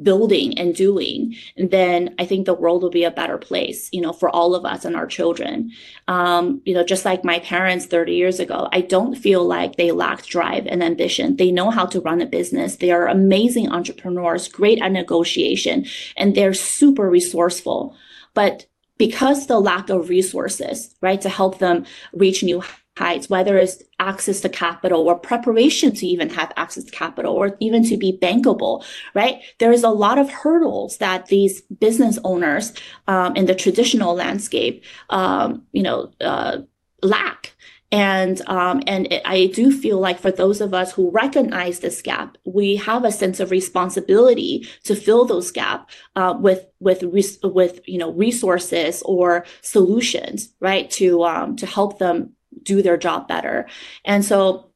building 0.00 0.58
and 0.58 0.74
doing, 0.74 1.34
then 1.56 2.14
I 2.18 2.24
think 2.24 2.46
the 2.46 2.54
world 2.54 2.82
will 2.82 2.90
be 2.90 3.04
a 3.04 3.10
better 3.10 3.36
place, 3.36 3.90
you 3.92 4.00
know, 4.00 4.12
for 4.12 4.30
all 4.30 4.54
of 4.54 4.64
us 4.64 4.84
and 4.84 4.96
our 4.96 5.06
children. 5.06 5.70
Um, 6.08 6.62
you 6.64 6.72
know, 6.72 6.82
just 6.82 7.04
like 7.04 7.24
my 7.24 7.40
parents 7.40 7.86
30 7.86 8.14
years 8.14 8.40
ago, 8.40 8.68
I 8.72 8.80
don't 8.80 9.16
feel 9.16 9.44
like 9.44 9.76
they 9.76 9.92
lacked 9.92 10.28
drive 10.28 10.66
and 10.66 10.82
ambition. 10.82 11.36
They 11.36 11.50
know 11.50 11.70
how 11.70 11.84
to 11.86 12.00
run 12.00 12.22
a 12.22 12.26
business. 12.26 12.76
They 12.76 12.90
are 12.90 13.06
amazing 13.06 13.68
entrepreneurs, 13.68 14.48
great 14.48 14.80
at 14.80 14.92
negotiation, 14.92 15.86
and 16.16 16.34
they're 16.34 16.54
super 16.54 17.10
resourceful. 17.10 17.94
But 18.34 18.66
because 18.96 19.46
the 19.46 19.60
lack 19.60 19.90
of 19.90 20.08
resources, 20.08 20.94
right, 21.02 21.20
to 21.20 21.28
help 21.28 21.58
them 21.58 21.84
reach 22.14 22.42
new 22.42 22.62
heights, 22.96 23.30
whether 23.30 23.56
it's 23.56 23.82
access 23.98 24.40
to 24.40 24.48
capital 24.48 25.08
or 25.08 25.18
preparation 25.18 25.94
to 25.94 26.06
even 26.06 26.28
have 26.28 26.52
access 26.56 26.84
to 26.84 26.90
capital 26.90 27.34
or 27.34 27.56
even 27.60 27.82
to 27.84 27.96
be 27.96 28.18
bankable, 28.20 28.84
right? 29.14 29.42
There 29.58 29.72
is 29.72 29.82
a 29.82 29.90
lot 29.90 30.18
of 30.18 30.30
hurdles 30.30 30.98
that 30.98 31.26
these 31.26 31.62
business 31.62 32.18
owners 32.24 32.72
um, 33.08 33.34
in 33.34 33.46
the 33.46 33.54
traditional 33.54 34.14
landscape, 34.14 34.84
um, 35.10 35.62
you 35.72 35.82
know, 35.82 36.12
uh, 36.20 36.58
lack. 37.02 37.54
And 37.90 38.40
um, 38.48 38.82
and 38.86 39.12
it, 39.12 39.20
I 39.26 39.46
do 39.48 39.70
feel 39.70 39.98
like 39.98 40.18
for 40.18 40.30
those 40.30 40.62
of 40.62 40.72
us 40.72 40.92
who 40.92 41.10
recognize 41.10 41.80
this 41.80 42.00
gap, 42.00 42.38
we 42.46 42.76
have 42.76 43.04
a 43.04 43.12
sense 43.12 43.38
of 43.38 43.50
responsibility 43.50 44.66
to 44.84 44.96
fill 44.96 45.26
those 45.26 45.50
gap 45.50 45.90
uh, 46.16 46.34
with 46.38 46.64
with 46.80 47.04
with 47.44 47.80
you 47.86 47.98
know 47.98 48.10
resources 48.12 49.02
or 49.02 49.44
solutions, 49.60 50.54
right? 50.58 50.90
To 50.92 51.22
um, 51.24 51.56
to 51.56 51.66
help 51.66 51.98
them 51.98 52.32
do 52.62 52.82
their 52.82 52.96
job 52.96 53.28
better. 53.28 53.66
And 54.04 54.24
so 54.24 54.72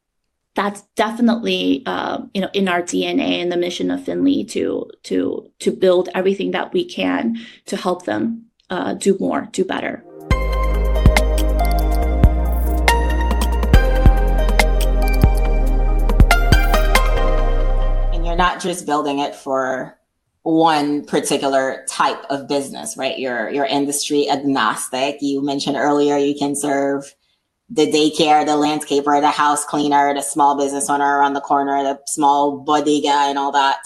that's 0.56 0.82
definitely 0.96 1.82
uh, 1.86 2.22
you 2.34 2.40
know 2.40 2.50
in 2.54 2.66
our 2.66 2.82
DNA 2.82 3.42
and 3.42 3.52
the 3.52 3.56
mission 3.56 3.90
of 3.90 4.00
Finli 4.00 4.48
to 4.50 4.90
to 5.04 5.50
to 5.60 5.70
build 5.70 6.08
everything 6.14 6.50
that 6.52 6.72
we 6.72 6.84
can 6.84 7.36
to 7.66 7.76
help 7.76 8.06
them 8.06 8.46
uh, 8.70 8.94
do 8.94 9.16
more, 9.20 9.48
do 9.52 9.64
better. 9.64 10.02
And 18.12 18.26
you're 18.26 18.34
not 18.34 18.60
just 18.60 18.86
building 18.86 19.20
it 19.20 19.34
for 19.34 19.98
one 20.42 21.04
particular 21.04 21.84
type 21.88 22.24
of 22.30 22.48
business, 22.48 22.96
right? 22.96 23.18
You're 23.18 23.50
you're 23.50 23.66
industry 23.66 24.30
agnostic. 24.30 25.18
You 25.20 25.44
mentioned 25.44 25.76
earlier 25.76 26.16
you 26.16 26.34
can 26.34 26.56
serve 26.56 27.14
the 27.68 27.86
daycare, 27.86 28.46
the 28.46 28.52
landscaper, 28.52 29.20
the 29.20 29.30
house 29.30 29.64
cleaner, 29.64 30.14
the 30.14 30.22
small 30.22 30.56
business 30.56 30.88
owner 30.88 31.18
around 31.18 31.34
the 31.34 31.40
corner, 31.40 31.82
the 31.82 32.00
small 32.06 32.58
bodega 32.58 33.08
and 33.08 33.38
all 33.38 33.52
that. 33.52 33.78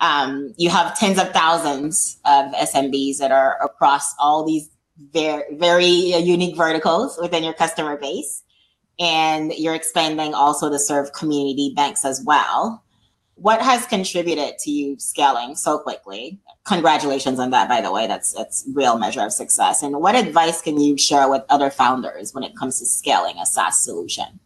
Um, 0.00 0.54
you 0.56 0.70
have 0.70 0.98
tens 0.98 1.18
of 1.18 1.30
thousands 1.30 2.18
of 2.24 2.52
SMBs 2.52 3.18
that 3.18 3.30
are 3.30 3.62
across 3.62 4.14
all 4.18 4.44
these 4.44 4.68
very, 5.12 5.44
very 5.52 5.86
unique 5.86 6.56
verticals 6.56 7.18
within 7.20 7.44
your 7.44 7.52
customer 7.52 7.96
base. 7.96 8.42
And 8.98 9.52
you're 9.52 9.74
expanding 9.74 10.34
also 10.34 10.70
to 10.70 10.78
serve 10.78 11.12
community 11.12 11.72
banks 11.74 12.04
as 12.04 12.22
well 12.24 12.82
what 13.40 13.62
has 13.62 13.86
contributed 13.86 14.58
to 14.58 14.70
you 14.70 14.98
scaling 14.98 15.56
so 15.56 15.78
quickly? 15.78 16.38
Congratulations 16.66 17.38
on 17.38 17.50
that, 17.50 17.70
by 17.70 17.80
the 17.80 17.90
way. 17.90 18.06
That's 18.06 18.34
that's 18.34 18.68
real 18.74 18.98
measure 18.98 19.22
of 19.22 19.32
success. 19.32 19.82
And 19.82 19.98
what 20.00 20.14
advice 20.14 20.60
can 20.60 20.78
you 20.78 20.98
share 20.98 21.28
with 21.28 21.42
other 21.48 21.70
founders 21.70 22.34
when 22.34 22.44
it 22.44 22.54
comes 22.54 22.78
to 22.80 22.86
scaling 22.86 23.38
a 23.38 23.46
SaaS 23.46 23.82
solution? 23.82 24.40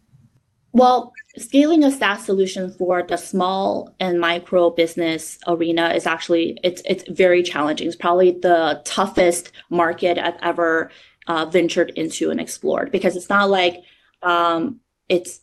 Well, 0.71 1.11
scaling 1.37 1.83
a 1.83 1.91
SaaS 1.91 2.23
solution 2.23 2.71
for 2.71 3.03
the 3.03 3.17
small 3.17 3.93
and 3.99 4.17
micro 4.17 4.69
business 4.69 5.39
arena 5.45 5.89
is 5.89 6.07
actually 6.07 6.57
it's 6.63 6.81
it's 6.85 7.03
very 7.09 7.43
challenging. 7.43 7.87
It's 7.87 7.97
probably 7.97 8.31
the 8.31 8.81
toughest 8.85 9.51
market 9.69 10.17
I've 10.17 10.39
ever 10.41 10.89
uh, 11.27 11.45
ventured 11.47 11.89
into 11.97 12.31
and 12.31 12.39
explored 12.39 12.93
because 12.93 13.17
it's 13.17 13.29
not 13.29 13.49
like 13.49 13.83
um, 14.23 14.79
it's 15.09 15.41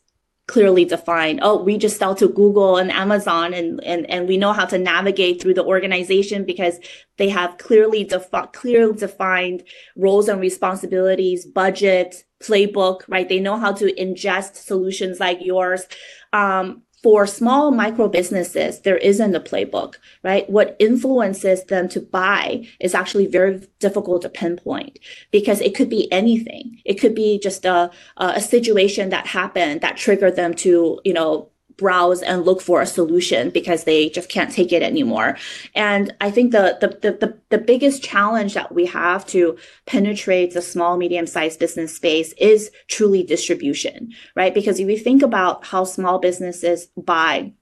clearly 0.52 0.84
defined. 0.84 1.40
Oh, 1.42 1.62
we 1.62 1.78
just 1.78 1.96
sell 1.96 2.14
to 2.16 2.28
Google 2.28 2.76
and 2.76 2.92
Amazon 2.92 3.54
and, 3.54 3.82
and, 3.84 4.08
and 4.10 4.28
we 4.28 4.36
know 4.36 4.52
how 4.52 4.66
to 4.66 4.76
navigate 4.76 5.40
through 5.40 5.54
the 5.54 5.64
organization 5.64 6.44
because 6.44 6.78
they 7.16 7.30
have 7.30 7.56
clearly 7.56 8.04
defi- 8.04 8.50
clearly 8.52 8.92
defined 8.92 9.62
roles 9.96 10.28
and 10.28 10.42
responsibilities, 10.42 11.46
budget, 11.46 12.24
playbook, 12.42 13.00
right? 13.08 13.30
They 13.30 13.40
know 13.40 13.56
how 13.56 13.72
to 13.72 13.94
ingest 13.94 14.56
solutions 14.56 15.18
like 15.18 15.38
yours. 15.40 15.86
Um, 16.34 16.82
for 17.02 17.26
small 17.26 17.70
micro 17.72 18.08
businesses, 18.08 18.80
there 18.80 18.96
isn't 18.96 19.34
a 19.34 19.40
playbook, 19.40 19.94
right? 20.22 20.48
What 20.48 20.76
influences 20.78 21.64
them 21.64 21.88
to 21.90 22.00
buy 22.00 22.66
is 22.80 22.94
actually 22.94 23.26
very 23.26 23.66
difficult 23.80 24.22
to 24.22 24.28
pinpoint 24.28 24.98
because 25.30 25.60
it 25.60 25.74
could 25.74 25.88
be 25.88 26.10
anything. 26.12 26.80
It 26.84 27.00
could 27.00 27.14
be 27.14 27.40
just 27.40 27.64
a, 27.64 27.90
a 28.16 28.40
situation 28.40 29.10
that 29.10 29.26
happened 29.26 29.80
that 29.80 29.96
triggered 29.96 30.36
them 30.36 30.54
to, 30.54 31.00
you 31.04 31.12
know, 31.12 31.51
browse 31.82 32.22
and 32.22 32.44
look 32.44 32.62
for 32.62 32.80
a 32.80 32.86
solution 32.86 33.50
because 33.50 33.82
they 33.84 34.08
just 34.08 34.28
can't 34.28 34.52
take 34.52 34.72
it 34.72 34.82
anymore. 34.82 35.36
And 35.74 36.14
I 36.20 36.30
think 36.30 36.52
the, 36.52 36.78
the, 36.80 37.10
the, 37.10 37.38
the, 37.48 37.58
biggest 37.58 38.02
challenge 38.02 38.54
that 38.54 38.72
we 38.72 38.86
have 38.86 39.26
to 39.26 39.56
penetrate 39.86 40.54
the 40.54 40.62
small, 40.62 40.96
medium 40.96 41.26
sized 41.26 41.58
business 41.58 41.94
space 41.94 42.32
is 42.34 42.70
truly 42.86 43.24
distribution, 43.24 44.12
right? 44.36 44.54
Because 44.54 44.78
if 44.78 44.88
you 44.88 44.98
think 44.98 45.22
about 45.22 45.66
how 45.66 45.82
small 45.84 46.18
businesses 46.20 46.86
buy 46.96 47.52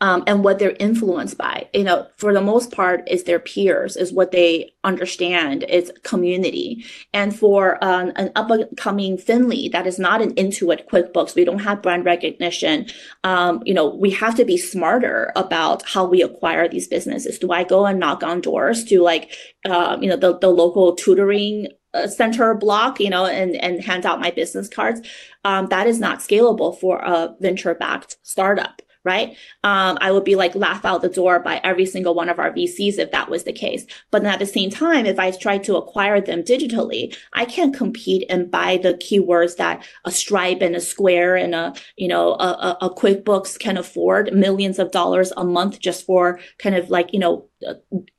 um, 0.00 0.22
and 0.26 0.44
what 0.44 0.58
they're 0.58 0.76
influenced 0.78 1.38
by. 1.38 1.68
You 1.72 1.84
know, 1.84 2.06
for 2.16 2.32
the 2.32 2.40
most 2.40 2.72
part, 2.72 3.08
is 3.08 3.24
their 3.24 3.38
peers, 3.38 3.96
is 3.96 4.12
what 4.12 4.30
they 4.30 4.72
understand, 4.84 5.64
is 5.64 5.92
community. 6.02 6.84
And 7.12 7.36
for 7.36 7.82
um, 7.82 8.12
an 8.16 8.30
up 8.36 8.50
and 8.50 8.66
coming 8.76 9.16
Finli 9.16 9.70
that 9.72 9.86
is 9.86 9.98
not 9.98 10.20
an 10.22 10.34
Intuit 10.34 10.88
QuickBooks, 10.88 11.34
we 11.34 11.44
don't 11.44 11.60
have 11.60 11.82
brand 11.82 12.04
recognition. 12.04 12.86
Um, 13.24 13.62
you 13.64 13.74
know, 13.74 13.94
we 13.94 14.10
have 14.10 14.34
to 14.36 14.44
be 14.44 14.56
smarter 14.56 15.32
about 15.36 15.86
how 15.88 16.04
we 16.04 16.22
acquire 16.22 16.68
these 16.68 16.88
businesses. 16.88 17.38
Do 17.38 17.50
I 17.52 17.64
go 17.64 17.86
and 17.86 17.98
knock 17.98 18.22
on 18.22 18.40
doors 18.40 18.84
to 18.84 19.00
like, 19.02 19.32
um, 19.68 20.02
you 20.02 20.08
know, 20.08 20.16
the, 20.16 20.38
the 20.38 20.48
local 20.48 20.94
tutoring 20.94 21.68
uh, 21.94 22.08
center 22.08 22.54
block, 22.54 22.98
you 23.00 23.08
know, 23.08 23.24
and, 23.24 23.54
and 23.56 23.82
hand 23.82 24.04
out 24.04 24.20
my 24.20 24.30
business 24.30 24.68
cards. 24.68 25.00
Um, 25.44 25.68
that 25.68 25.86
is 25.86 26.00
not 26.00 26.18
scalable 26.18 26.78
for 26.78 26.98
a 26.98 27.34
venture 27.40 27.74
backed 27.74 28.16
startup 28.22 28.82
right? 29.04 29.36
Um, 29.62 29.98
I 30.00 30.10
would 30.10 30.24
be 30.24 30.34
like 30.34 30.54
laugh 30.54 30.84
out 30.84 31.02
the 31.02 31.08
door 31.08 31.38
by 31.38 31.60
every 31.62 31.86
single 31.86 32.14
one 32.14 32.28
of 32.28 32.38
our 32.38 32.52
VCs 32.52 32.98
if 32.98 33.10
that 33.12 33.28
was 33.28 33.44
the 33.44 33.52
case. 33.52 33.84
But 34.10 34.22
then 34.22 34.32
at 34.32 34.38
the 34.38 34.46
same 34.46 34.70
time, 34.70 35.06
if 35.06 35.18
I 35.18 35.30
try 35.30 35.58
to 35.58 35.76
acquire 35.76 36.20
them 36.20 36.42
digitally, 36.42 37.16
I 37.34 37.44
can't 37.44 37.74
compete 37.74 38.26
and 38.30 38.50
buy 38.50 38.78
the 38.78 38.94
keywords 38.94 39.56
that 39.56 39.84
a 40.04 40.10
Stripe 40.10 40.62
and 40.62 40.74
a 40.74 40.80
Square 40.80 41.36
and 41.36 41.54
a 41.54 41.74
you 41.96 42.08
know 42.08 42.32
a, 42.34 42.76
a 42.80 42.90
QuickBooks 42.90 43.58
can 43.58 43.76
afford 43.76 44.32
millions 44.32 44.78
of 44.78 44.90
dollars 44.90 45.32
a 45.36 45.44
month 45.44 45.80
just 45.80 46.06
for 46.06 46.40
kind 46.58 46.74
of 46.74 46.90
like 46.90 47.12
you 47.12 47.18
know 47.18 47.48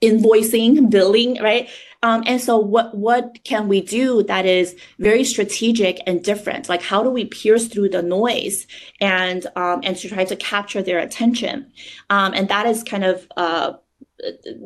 invoicing, 0.02 0.90
billing, 0.90 1.42
right? 1.42 1.70
Um, 2.04 2.24
and 2.26 2.40
so 2.40 2.58
what, 2.58 2.96
what 2.96 3.40
can 3.44 3.68
we 3.68 3.82
do 3.82 4.24
that 4.24 4.46
is 4.46 4.76
very 5.00 5.24
strategic 5.24 6.02
and 6.06 6.24
different? 6.24 6.70
Like 6.70 6.82
how 6.82 7.04
do 7.04 7.10
we 7.10 7.26
pierce 7.26 7.68
through 7.68 7.90
the 7.90 8.02
noise 8.02 8.68
and, 9.02 9.48
um, 9.56 9.82
and 9.84 9.98
to 9.98 10.10
try 10.10 10.26
to 10.26 10.36
capture 10.36 10.82
their 10.84 11.00
attention? 11.00 11.72
Um, 12.10 12.34
and 12.34 12.48
that 12.50 12.66
is 12.68 12.84
kind 12.84 13.04
of, 13.04 13.28
uh, 13.38 13.74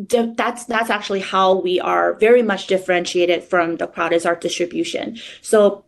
that's 0.07 0.65
that's 0.65 0.89
actually 0.89 1.21
how 1.21 1.59
we 1.59 1.79
are 1.79 2.13
very 2.13 2.43
much 2.43 2.67
differentiated 2.67 3.43
from 3.43 3.77
the 3.77 3.88
crowd 3.88 4.13
is 4.13 4.25
our 4.25 4.36
distribution. 4.36 5.17
So 5.41 5.86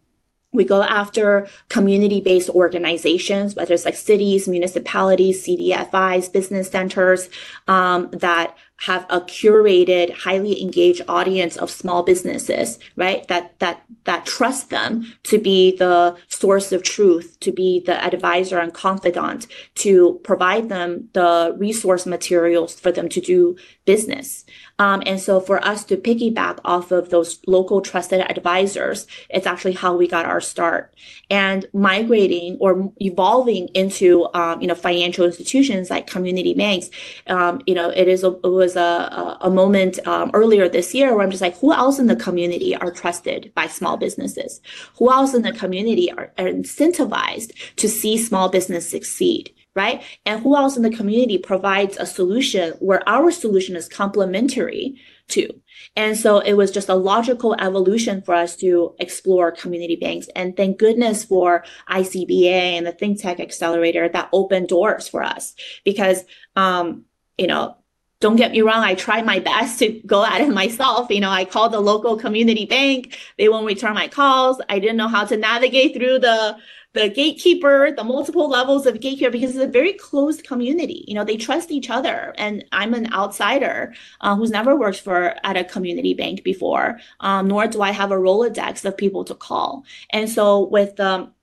we 0.54 0.66
go 0.66 0.84
after 0.84 1.48
community-based 1.70 2.50
organizations, 2.50 3.56
whether 3.56 3.74
it's 3.74 3.86
like 3.86 3.96
cities, 3.96 4.48
municipalities, 4.48 5.46
CDFIs, 5.46 6.32
business 6.32 6.70
centers, 6.70 7.30
um, 7.68 8.10
that 8.12 8.58
have 8.82 9.06
a 9.10 9.22
curated, 9.22 10.12
highly 10.12 10.60
engaged 10.60 11.04
audience 11.08 11.56
of 11.56 11.70
small 11.70 12.02
businesses, 12.02 12.80
right? 12.96 13.28
That, 13.28 13.60
that, 13.60 13.84
that 14.06 14.26
trust 14.26 14.72
them 14.72 15.14
to 15.24 15.38
be 15.38 15.78
the 15.78 16.18
source 16.28 16.72
of 16.72 16.82
truth, 16.82 17.40
to 17.42 17.52
be 17.52 17.80
the 17.80 18.04
advisor 18.04 18.58
and 18.58 18.74
confidant, 18.74 19.46
to 19.76 20.20
provide 20.24 20.70
them 20.70 21.10
the 21.14 21.56
resource 21.60 22.08
materials 22.08 22.80
for 22.80 22.92
them 22.92 23.08
to 23.10 23.22
do 23.22 23.56
business. 23.86 24.46
Um, 24.80 25.04
and 25.06 25.20
so 25.20 25.40
for 25.40 25.64
us 25.64 25.86
to 25.86 25.96
piggyback 25.98 26.58
off 26.66 26.92
of 26.92 27.10
those 27.10 27.40
local 27.46 27.82
trusted 27.82 28.22
advisors, 28.22 29.06
it's 29.30 29.46
actually 29.46 29.74
how 29.74 29.96
we 29.96 30.08
got 30.08 30.26
our 30.26 30.42
start. 30.42 30.96
And 31.30 31.68
migrating 31.72 32.58
or 32.60 32.92
evolving 33.00 33.68
into, 33.76 34.28
um, 34.34 34.60
you 34.60 34.68
know, 34.68 34.76
financial 34.76 35.26
institutions 35.26 35.92
like 35.92 36.08
community 36.08 36.56
banks, 36.56 36.90
um, 37.28 37.62
you 37.68 37.76
know, 37.76 37.90
it 37.90 38.08
is 38.08 38.24
a, 38.24 38.30
it 38.44 38.48
was 38.48 38.71
a, 38.76 39.38
a 39.42 39.50
moment 39.50 40.06
um, 40.08 40.32
earlier 40.34 40.68
this 40.70 40.94
year 40.94 41.14
where 41.14 41.24
I'm 41.24 41.32
just 41.32 41.42
like, 41.42 41.58
who 41.58 41.74
else 41.74 42.00
in 42.00 42.08
the 42.08 42.16
community 42.16 42.76
are 42.76 42.92
trusted 42.92 43.52
by 43.56 43.68
small 43.68 43.98
businesses? 43.98 44.62
Who 44.98 45.12
else 45.12 45.34
in 45.34 45.42
the 45.42 45.54
community 45.54 46.12
are, 46.12 46.32
are 46.38 46.46
incentivized 46.46 47.76
to 47.78 47.88
see 47.88 48.18
small 48.18 48.50
business 48.50 48.90
succeed? 48.90 49.54
right? 49.76 50.04
And 50.26 50.42
who 50.42 50.56
else 50.56 50.76
in 50.76 50.84
the 50.84 50.90
community 50.90 51.38
provides 51.38 51.98
a 51.98 52.06
solution 52.06 52.74
where 52.80 53.08
our 53.08 53.32
solution 53.32 53.76
is 53.76 53.88
complementary 53.88 55.00
to? 55.30 55.48
And 55.96 56.18
so 56.18 56.40
it 56.40 56.54
was 56.54 56.72
just 56.72 56.90
a 56.90 56.96
logical 56.96 57.56
evolution 57.60 58.22
for 58.22 58.34
us 58.36 58.56
to 58.58 58.96
explore 59.00 59.52
community 59.52 59.96
banks. 59.96 60.28
And 60.36 60.58
thank 60.58 60.78
goodness 60.78 61.24
for 61.24 61.64
ICBA 61.90 62.52
and 62.52 62.86
the 62.86 62.92
ThinkTech 62.92 63.40
Accelerator 63.40 64.10
that 64.10 64.30
opened 64.34 64.68
doors 64.68 65.08
for 65.08 65.24
us 65.24 65.56
because, 65.86 66.26
um, 66.56 67.06
you 67.38 67.48
know, 67.48 67.78
don't 68.22 68.38
get 68.38 68.52
me 68.52 68.62
wrong, 68.62 68.84
I 68.84 68.94
tried 68.94 69.26
my 69.26 69.40
best 69.40 69.80
to 69.80 70.00
go 70.06 70.24
at 70.24 70.42
it 70.42 70.50
myself. 70.62 71.10
You 71.10 71.20
know, 71.20 71.30
I 71.30 71.44
called 71.44 71.74
the 71.74 71.82
local 71.82 72.16
community 72.16 72.66
bank. 72.66 73.18
They 73.38 73.50
won't 73.50 73.66
return 73.66 73.96
my 73.96 74.08
calls. 74.08 74.62
I 74.70 74.80
didn't 74.80 74.98
know 74.98 75.10
how 75.10 75.26
to 75.26 75.36
navigate 75.36 75.96
through 75.96 76.20
the 76.20 76.58
the 76.94 77.08
gatekeeper, 77.08 77.92
the 77.96 78.04
multiple 78.04 78.50
levels 78.50 78.86
of 78.86 79.00
gatekeeper, 79.00 79.32
because 79.32 79.56
it's 79.56 79.64
a 79.64 79.68
very 79.68 79.94
closed 79.94 80.44
community. 80.44 81.06
You 81.08 81.16
know, 81.16 81.24
they 81.24 81.38
trust 81.38 81.72
each 81.72 81.90
other. 81.90 82.34
And 82.38 82.66
I'm 82.74 82.94
an 82.94 83.14
outsider 83.14 83.94
uh, 84.20 84.36
who's 84.36 84.52
never 84.52 84.76
worked 84.76 85.00
for 85.00 85.34
at 85.46 85.56
a 85.56 85.64
community 85.64 86.14
bank 86.14 86.44
before, 86.44 87.00
um, 87.22 87.48
nor 87.48 87.68
do 87.68 87.82
I 87.82 87.92
have 87.92 88.12
a 88.12 88.16
Rolodex 88.18 88.84
of 88.84 88.98
people 88.98 89.24
to 89.24 89.36
call. 89.36 89.86
And 90.10 90.30
so 90.30 90.68
with 90.68 91.00
um, 91.00 91.34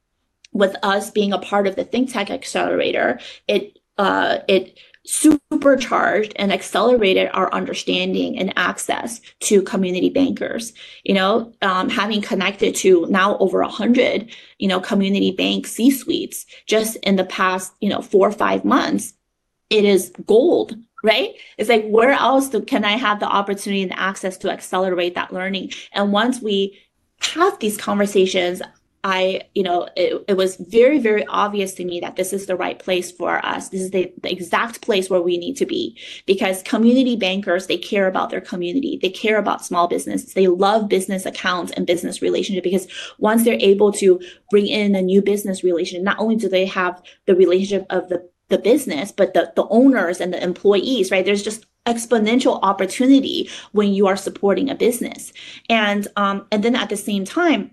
with 0.53 0.77
us 0.83 1.11
being 1.11 1.33
a 1.33 1.39
part 1.39 1.67
of 1.67 1.77
the 1.77 1.85
think 1.85 2.13
tech 2.13 2.31
Accelerator, 2.31 3.19
it 3.47 3.79
uh, 3.97 4.39
it 4.49 4.79
supercharged 5.09 6.35
and 6.37 6.53
accelerated 6.53 7.31
our 7.33 7.53
understanding 7.55 8.39
and 8.39 8.53
access 8.57 9.21
to 9.41 9.63
community 9.63 10.11
bankers. 10.11 10.73
You 11.05 11.15
know 11.15 11.53
um, 11.63 11.89
having 11.89 12.21
connected 12.21 12.75
to 12.77 13.07
now 13.09 13.39
over 13.39 13.61
a 13.61 13.69
hundred 13.69 14.31
you 14.59 14.69
know 14.69 14.81
community 14.81 15.31
bank 15.31 15.67
c 15.67 15.91
suites 15.91 16.45
just 16.67 16.97
in 16.97 17.17
the 17.17 17.25
past 17.25 17.73
you 17.81 17.89
know 17.89 18.03
four 18.03 18.29
or 18.29 18.33
five 18.33 18.65
months 18.65 19.15
it 19.71 19.85
is 19.85 20.13
gold 20.27 20.77
right? 21.05 21.35
It's 21.59 21.69
like 21.69 21.87
where 21.87 22.11
else 22.11 22.49
do, 22.49 22.61
can 22.61 22.85
i 22.85 22.97
have 22.97 23.21
the 23.21 23.27
opportunity 23.27 23.83
and 23.83 23.93
access 23.93 24.37
to 24.39 24.51
accelerate 24.51 25.15
that 25.15 25.33
learning? 25.33 25.71
And 25.93 26.13
once 26.13 26.41
we 26.41 26.77
have 27.21 27.59
these 27.61 27.77
conversations 27.77 28.63
I, 29.05 29.43
you 29.55 29.63
know, 29.63 29.89
it, 29.97 30.25
it, 30.27 30.37
was 30.37 30.57
very, 30.57 30.99
very 30.99 31.25
obvious 31.27 31.73
to 31.75 31.85
me 31.85 32.01
that 32.01 32.17
this 32.17 32.33
is 32.33 32.47
the 32.47 32.57
right 32.57 32.79
place 32.79 33.13
for 33.13 33.45
us. 33.47 33.69
This 33.69 33.83
is 33.83 33.91
the, 33.91 34.13
the 34.23 34.33
exact 34.33 34.81
place 34.81 35.09
where 35.09 35.23
we 35.23 35.39
need 35.39 35.57
to 35.59 35.67
be 35.67 35.97
because 36.27 36.63
community 36.65 37.15
bankers, 37.15 37.69
they 37.69 37.79
care 37.79 38.09
about 38.09 38.31
their 38.31 38.41
community. 38.41 38.99
They 39.01 39.11
care 39.11 39.39
about 39.39 39.65
small 39.65 39.87
business. 39.87 40.35
They 40.35 40.49
love 40.49 40.89
business 40.89 41.27
accounts 41.27 41.73
and 41.73 41.87
business 41.87 42.21
relationship 42.23 42.65
because 42.65 42.89
once 43.19 43.45
they're 43.45 43.59
able 43.61 43.93
to 43.93 44.21
bring 44.51 44.67
in 44.67 44.97
a 44.97 45.03
new 45.03 45.23
business 45.23 45.63
relationship, 45.63 46.03
not 46.05 46.19
only 46.19 46.37
do 46.37 46.49
they 46.49 46.67
have 46.67 47.01
the 47.27 47.37
relationship 47.37 47.87
of 47.91 48.09
the, 48.09 48.29
the 48.49 48.59
business, 48.59 49.13
but 49.13 49.33
the, 49.33 49.53
the 49.55 49.67
owners 49.69 50.21
and 50.21 50.33
the 50.33 50.43
employees, 50.43 51.13
right? 51.13 51.25
There's 51.25 51.43
just 51.43 51.67
exponential 51.87 52.59
opportunity 52.63 53.49
when 53.73 53.93
you 53.93 54.07
are 54.07 54.17
supporting 54.17 54.69
a 54.69 54.75
business. 54.75 55.33
And, 55.71 56.09
um, 56.17 56.47
and 56.51 56.63
then 56.63 56.75
at 56.75 56.89
the 56.89 56.97
same 56.97 57.25
time, 57.25 57.71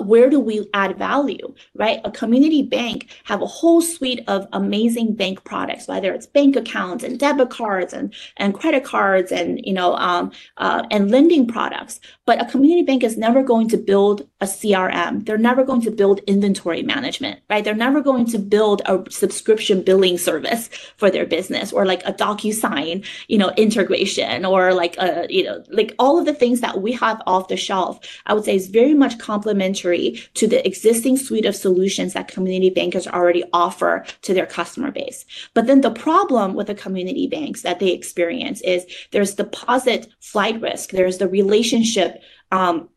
where 0.00 0.30
do 0.30 0.40
we 0.40 0.68
add 0.74 0.96
value 0.96 1.54
right? 1.74 2.00
A 2.04 2.10
community 2.10 2.62
bank 2.62 3.08
have 3.24 3.42
a 3.42 3.46
whole 3.46 3.80
suite 3.80 4.22
of 4.28 4.46
amazing 4.52 5.14
bank 5.14 5.44
products 5.44 5.88
whether 5.88 6.12
it's 6.12 6.26
bank 6.26 6.56
accounts 6.56 7.04
and 7.04 7.18
debit 7.18 7.50
cards 7.50 7.92
and 7.92 8.14
and 8.36 8.54
credit 8.54 8.84
cards 8.84 9.32
and 9.32 9.60
you 9.64 9.72
know 9.72 9.94
um, 9.96 10.32
uh, 10.58 10.82
and 10.90 11.10
lending 11.10 11.46
products. 11.46 12.00
But 12.26 12.40
a 12.40 12.46
community 12.46 12.82
bank 12.82 13.04
is 13.04 13.16
never 13.16 13.42
going 13.42 13.68
to 13.68 13.76
build 13.76 14.28
a 14.42 14.44
crm 14.44 15.24
they're 15.24 15.46
never 15.50 15.64
going 15.64 15.80
to 15.80 15.90
build 15.90 16.18
inventory 16.34 16.82
management 16.82 17.40
right? 17.48 17.64
They're 17.64 17.74
never 17.74 18.00
going 18.00 18.26
to 18.26 18.38
build 18.38 18.82
a 18.86 19.04
subscription 19.10 19.82
billing 19.82 20.18
service 20.18 20.68
for 20.96 21.10
their 21.10 21.26
business 21.26 21.72
or 21.72 21.84
like 21.86 22.02
a 22.04 22.12
docusign 22.12 23.06
you 23.28 23.38
know 23.38 23.50
integration 23.56 24.44
or 24.44 24.74
like 24.74 24.96
a 24.98 25.26
you 25.28 25.44
know 25.44 25.62
like 25.68 25.94
all 25.98 26.18
of 26.18 26.26
the 26.26 26.34
things 26.34 26.60
that 26.60 26.82
we 26.82 26.92
have 26.92 27.22
off 27.26 27.48
the 27.48 27.56
shelf 27.56 27.98
i 28.26 28.34
would 28.34 28.44
say 28.44 28.56
is 28.56 28.68
very 28.68 28.94
much 28.94 29.18
complementary 29.18 30.06
to 30.34 30.46
the 30.46 30.66
existing 30.66 31.16
suite 31.16 31.46
of 31.46 31.54
solutions 31.56 32.12
that 32.12 32.28
community 32.28 32.70
bankers 32.70 33.06
already 33.06 33.44
offer 33.52 34.04
to 34.22 34.34
their 34.34 34.46
customer 34.46 34.90
base. 34.90 35.24
But 35.54 35.66
then 35.66 35.80
the 35.80 35.90
problem 35.90 36.54
with 36.54 36.66
the 36.66 36.74
community 36.74 37.26
banks 37.26 37.62
that 37.62 37.78
they 37.78 37.90
experience 37.90 38.60
is 38.62 38.86
there's 39.12 39.34
deposit 39.34 40.08
flight 40.20 40.60
risk, 40.60 40.90
there's 40.90 41.18
the 41.18 41.28
relationship 41.28 42.22
um, 42.50 42.88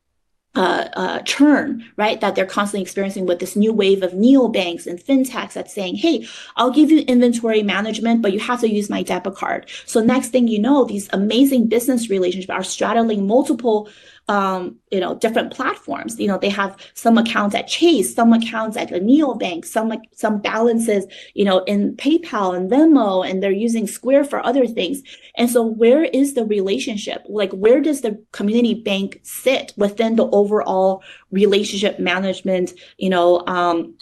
uh, 0.55 0.87
uh, 0.93 1.19
churn, 1.21 1.83
right? 1.97 2.21
That 2.21 2.35
they're 2.35 2.45
constantly 2.45 2.81
experiencing 2.81 3.25
with 3.25 3.39
this 3.39 3.55
new 3.55 3.73
wave 3.73 4.03
of 4.03 4.11
neobanks 4.11 4.87
and 4.87 4.99
fintechs 4.99 5.53
that's 5.53 5.73
saying, 5.73 5.95
hey, 5.95 6.27
I'll 6.55 6.71
give 6.71 6.91
you 6.91 7.01
inventory 7.01 7.63
management, 7.63 8.21
but 8.21 8.33
you 8.33 8.39
have 8.39 8.61
to 8.61 8.69
use 8.69 8.89
my 8.89 9.03
debit 9.03 9.35
card. 9.35 9.69
So 9.85 10.01
next 10.01 10.29
thing 10.29 10.47
you 10.47 10.59
know, 10.59 10.85
these 10.85 11.09
amazing 11.11 11.67
business 11.67 12.09
relationships 12.09 12.49
are 12.49 12.63
straddling 12.63 13.27
multiple 13.27 13.89
um, 14.27 14.77
you 14.91 14.99
know, 14.99 15.15
different 15.15 15.53
platforms. 15.53 16.19
You 16.19 16.27
know, 16.27 16.37
they 16.37 16.49
have 16.49 16.75
some 16.95 17.17
accounts 17.17 17.55
at 17.55 17.67
Chase, 17.67 18.15
some 18.15 18.33
accounts 18.33 18.75
at 18.75 18.89
the 18.89 18.99
neobank, 18.99 19.65
some 19.65 19.93
some 20.13 20.41
balances, 20.41 21.05
you 21.33 21.45
know, 21.45 21.59
in 21.65 21.95
PayPal 21.95 22.55
and 22.55 22.69
Venmo, 22.69 23.27
and 23.27 23.41
they're 23.41 23.51
using 23.51 23.85
Square 23.87 24.25
for 24.25 24.43
other 24.45 24.65
things. 24.65 25.03
And 25.37 25.49
so, 25.49 25.63
where 25.63 26.05
is 26.05 26.33
the 26.33 26.45
relationship? 26.45 27.23
Like, 27.29 27.51
where 27.51 27.81
does 27.81 28.01
the 28.01 28.23
community 28.31 28.73
bank 28.73 29.19
sit 29.23 29.73
within 29.77 30.15
the 30.15 30.27
overall 30.31 31.03
relationship 31.31 31.99
management? 31.99 32.73
You 32.97 33.09
know, 33.09 33.45
um, 33.45 33.95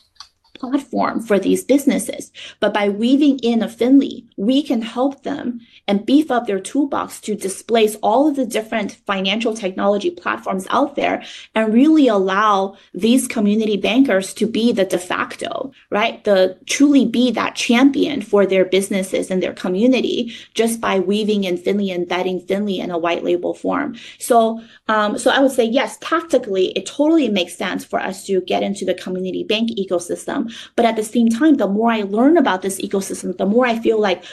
platform 0.60 1.22
for 1.22 1.40
these 1.40 1.64
businesses. 1.64 2.32
But 2.60 2.74
by 2.74 2.90
weaving 2.90 3.40
in 3.40 3.62
a 3.62 3.68
Finli, 3.68 4.26
we 4.38 4.64
can 4.64 4.82
help 4.82 5.24
them 5.24 5.60
and 5.88 6.06
beef 6.06 6.32
up 6.32 6.48
their 6.48 6.60
toolbox 6.60 7.20
to 7.22 7.36
displace 7.36 7.96
all 8.02 8.28
of 8.28 8.36
the 8.36 8.46
different 8.46 8.94
financial 9.06 9.54
technology 9.54 10.10
platforms 10.12 10.68
out 10.70 10.96
there 10.96 11.24
and 11.56 11.74
really 11.74 12.08
allow 12.08 12.78
these 12.94 13.28
community 13.28 13.78
bankers 13.78 14.34
to 14.36 14.46
be 14.46 14.72
the 14.72 14.86
de 14.86 14.98
facto, 14.98 15.72
right? 15.90 16.24
The 16.24 16.58
truly 16.68 17.06
be 17.06 17.32
that 17.32 17.56
champion 17.56 18.22
for 18.22 18.46
their 18.46 18.66
businesses 18.66 19.30
and 19.30 19.42
their 19.42 19.54
community 19.54 20.34
just 20.54 20.80
by 20.80 21.00
weaving 21.00 21.44
in 21.44 21.58
Finli, 21.58 21.94
embedding 21.94 22.40
Finli 22.40 22.78
in 22.78 22.92
a 22.92 22.98
white 22.98 23.24
label 23.24 23.54
form. 23.54 23.96
So, 24.20 24.62
um, 24.88 25.18
so 25.18 25.32
I 25.32 25.40
would 25.40 25.52
say, 25.52 25.66
yes, 25.66 25.98
tactically, 26.00 26.68
it 26.78 26.86
totally 26.86 27.28
makes 27.30 27.58
sense 27.58 27.84
for 27.84 28.00
us 28.00 28.26
to 28.28 28.42
get 28.42 28.64
into 28.64 28.86
the 28.86 28.94
community 28.94 29.44
bank 29.44 29.72
ecosystem. 29.72 30.53
But 30.76 30.86
at 30.86 30.96
the 30.96 31.04
same 31.04 31.30
time, 31.30 31.56
the 31.56 31.68
more 31.68 31.92
I 31.92 32.02
learn 32.02 32.38
about 32.38 32.62
this 32.62 32.82
ecosystem, 32.82 33.38
the 33.38 33.46
more 33.46 33.66
I 33.66 33.80
feel 33.80 34.00
like, 34.00 34.24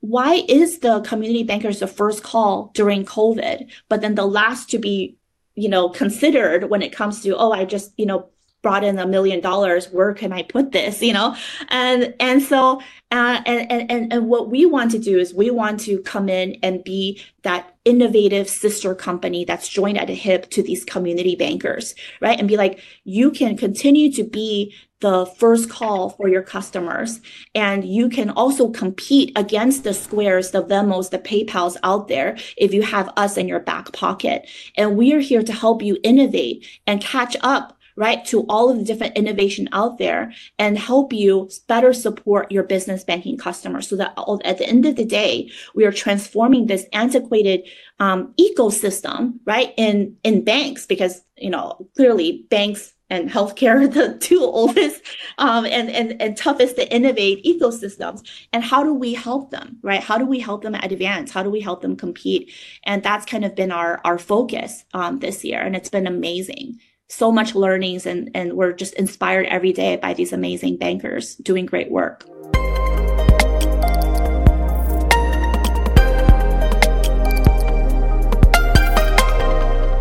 why 0.00 0.44
is 0.48 0.78
the 0.78 1.00
community 1.02 1.42
bankers 1.42 1.80
the 1.80 1.86
first 1.86 2.22
call 2.22 2.70
during 2.74 3.04
COVID, 3.04 3.70
but 3.88 4.00
then 4.00 4.14
the 4.14 4.26
last 4.26 4.70
to 4.70 4.78
be, 4.78 5.16
you 5.54 5.68
know, 5.68 5.90
considered 5.90 6.70
when 6.70 6.80
it 6.80 6.92
comes 6.92 7.22
to, 7.22 7.36
oh, 7.36 7.52
I 7.52 7.64
just, 7.64 7.92
you 7.98 8.06
know, 8.06 8.30
brought 8.62 8.84
in 8.84 8.98
a 8.98 9.06
million 9.06 9.40
dollars 9.40 9.86
where 9.90 10.12
can 10.12 10.32
i 10.32 10.42
put 10.42 10.72
this 10.72 11.02
you 11.02 11.12
know 11.12 11.36
and 11.68 12.14
and 12.20 12.42
so 12.42 12.80
uh, 13.12 13.42
and, 13.44 13.90
and 13.90 14.12
and 14.12 14.28
what 14.28 14.50
we 14.50 14.64
want 14.64 14.90
to 14.90 14.98
do 14.98 15.18
is 15.18 15.34
we 15.34 15.50
want 15.50 15.80
to 15.80 15.98
come 16.02 16.28
in 16.28 16.56
and 16.62 16.84
be 16.84 17.20
that 17.42 17.74
innovative 17.84 18.48
sister 18.48 18.94
company 18.94 19.44
that's 19.44 19.68
joined 19.68 19.98
at 19.98 20.08
a 20.08 20.14
hip 20.14 20.48
to 20.50 20.62
these 20.62 20.84
community 20.84 21.34
bankers 21.34 21.94
right 22.20 22.38
and 22.38 22.46
be 22.46 22.56
like 22.56 22.80
you 23.04 23.30
can 23.30 23.56
continue 23.56 24.12
to 24.12 24.22
be 24.22 24.72
the 25.00 25.24
first 25.38 25.70
call 25.70 26.10
for 26.10 26.28
your 26.28 26.42
customers. 26.42 27.20
And 27.54 27.84
you 27.84 28.08
can 28.08 28.30
also 28.30 28.68
compete 28.68 29.32
against 29.36 29.82
the 29.82 29.94
Squares, 29.94 30.50
the 30.50 30.62
Venmos, 30.62 31.10
the 31.10 31.18
PayPals 31.18 31.76
out 31.82 32.08
there 32.08 32.36
if 32.56 32.74
you 32.74 32.82
have 32.82 33.10
us 33.16 33.36
in 33.36 33.48
your 33.48 33.60
back 33.60 33.92
pocket. 33.92 34.48
And 34.76 34.96
we 34.96 35.12
are 35.14 35.20
here 35.20 35.42
to 35.42 35.52
help 35.52 35.82
you 35.82 35.98
innovate 36.02 36.66
and 36.86 37.00
catch 37.00 37.36
up 37.40 37.78
right 37.96 38.24
to 38.24 38.42
all 38.48 38.70
of 38.70 38.78
the 38.78 38.84
different 38.84 39.16
innovation 39.16 39.68
out 39.72 39.98
there 39.98 40.32
and 40.58 40.78
help 40.78 41.12
you 41.12 41.50
better 41.68 41.92
support 41.92 42.50
your 42.50 42.62
business 42.62 43.04
banking 43.04 43.36
customers 43.36 43.88
so 43.88 43.96
that 43.96 44.14
at 44.44 44.58
the 44.58 44.68
end 44.68 44.86
of 44.86 44.96
the 44.96 45.04
day 45.04 45.50
we 45.74 45.84
are 45.84 45.92
transforming 45.92 46.66
this 46.66 46.86
antiquated 46.92 47.62
um, 47.98 48.32
ecosystem 48.38 49.34
right 49.44 49.72
in 49.76 50.16
in 50.24 50.44
banks 50.44 50.86
because 50.86 51.22
you 51.36 51.50
know 51.50 51.86
clearly 51.96 52.46
banks 52.50 52.94
and 53.10 53.28
healthcare 53.28 53.82
are 53.82 53.88
the 53.88 54.16
two 54.20 54.40
oldest 54.40 55.02
um, 55.38 55.66
and, 55.66 55.90
and, 55.90 56.20
and 56.22 56.36
toughest 56.36 56.76
to 56.76 56.94
innovate 56.94 57.44
ecosystems. 57.44 58.22
And 58.52 58.62
how 58.62 58.84
do 58.84 58.94
we 58.94 59.12
help 59.12 59.50
them, 59.50 59.78
right? 59.82 60.02
How 60.02 60.16
do 60.16 60.24
we 60.24 60.38
help 60.38 60.62
them 60.62 60.74
advance? 60.74 61.30
How 61.30 61.42
do 61.42 61.50
we 61.50 61.60
help 61.60 61.82
them 61.82 61.96
compete? 61.96 62.52
And 62.84 63.02
that's 63.02 63.26
kind 63.26 63.44
of 63.44 63.54
been 63.54 63.72
our, 63.72 64.00
our 64.04 64.18
focus 64.18 64.84
um, 64.94 65.18
this 65.18 65.44
year. 65.44 65.60
And 65.60 65.76
it's 65.76 65.90
been 65.90 66.06
amazing. 66.06 66.78
So 67.10 67.32
much 67.32 67.56
learnings 67.56 68.06
and, 68.06 68.30
and 68.36 68.52
we're 68.52 68.72
just 68.72 68.94
inspired 68.94 69.46
every 69.46 69.72
day 69.72 69.96
by 69.96 70.14
these 70.14 70.32
amazing 70.32 70.76
bankers 70.76 71.34
doing 71.34 71.66
great 71.66 71.90
work. 71.90 72.24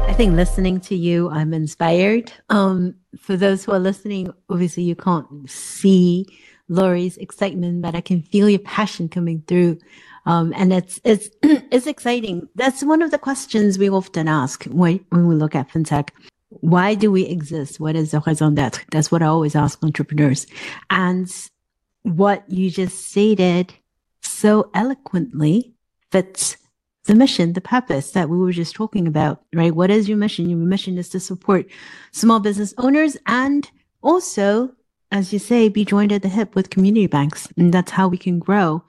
I 0.08 0.14
think 0.16 0.36
listening 0.36 0.80
to 0.82 0.96
you, 0.96 1.32
I'm 1.32 1.52
inspired. 1.52 2.32
Um, 2.50 2.94
for 3.18 3.36
those 3.36 3.64
who 3.64 3.72
are 3.72 3.80
listening, 3.80 4.32
obviously 4.48 4.84
you 4.84 4.96
can't 4.96 5.50
see 5.50 6.28
Lori's 6.68 7.18
excitement, 7.18 7.82
but 7.82 7.96
I 7.96 8.02
can 8.02 8.22
feel 8.22 8.48
your 8.48 8.60
passion 8.60 9.10
coming 9.10 9.44
through. 9.48 9.80
Um, 10.28 10.54
and 10.56 10.72
it's, 10.72 11.02
it's, 11.04 11.30
it's 11.42 11.88
exciting. 11.88 12.48
That's 12.54 12.84
one 12.84 13.02
of 13.02 13.10
the 13.10 13.18
questions 13.18 13.80
we 13.80 13.90
often 13.90 14.28
ask 14.28 14.66
when, 14.66 15.04
when 15.10 15.26
we 15.26 15.34
look 15.34 15.56
at 15.56 15.70
fintech. 15.70 16.10
Why 16.50 16.96
do 16.96 17.12
we 17.12 17.26
exist? 17.26 17.80
What 17.80 17.96
is 17.96 18.12
the 18.12 18.22
raison 18.26 18.56
d'etre? 18.56 18.84
That's 18.92 19.12
what 19.12 19.22
I 19.22 19.28
always 19.28 19.56
ask 19.56 19.84
entrepreneurs. 19.84 20.48
And 20.90 21.32
what 22.04 22.50
you 22.50 22.70
just 22.72 23.08
stated 23.10 23.74
so 24.22 24.70
eloquently 24.74 25.74
fits 26.12 26.58
the 27.06 27.16
mission, 27.16 27.54
the 27.54 27.62
purpose 27.62 28.12
that 28.12 28.30
we 28.30 28.38
were 28.38 28.52
just 28.52 28.76
talking 28.76 29.08
about, 29.08 29.44
right? 29.54 29.74
What 29.74 29.90
is 29.90 30.08
your 30.08 30.18
mission? 30.18 30.50
Your 30.50 30.60
mission 30.60 30.98
is 30.98 31.10
to 31.10 31.20
support 31.20 31.68
small 32.12 32.40
business 32.40 32.74
owners 32.78 33.18
and 33.26 33.70
also, 34.02 34.72
as 35.12 35.34
you 35.34 35.40
say, 35.40 35.70
be 35.70 35.86
joined 35.86 36.12
at 36.12 36.22
the 36.22 36.30
hip 36.30 36.56
with 36.56 36.70
community 36.70 37.08
banks. 37.08 37.48
And 37.58 37.74
that's 37.74 37.92
how 37.92 38.08
we 38.08 38.18
can 38.18 38.40
grow 38.40 38.84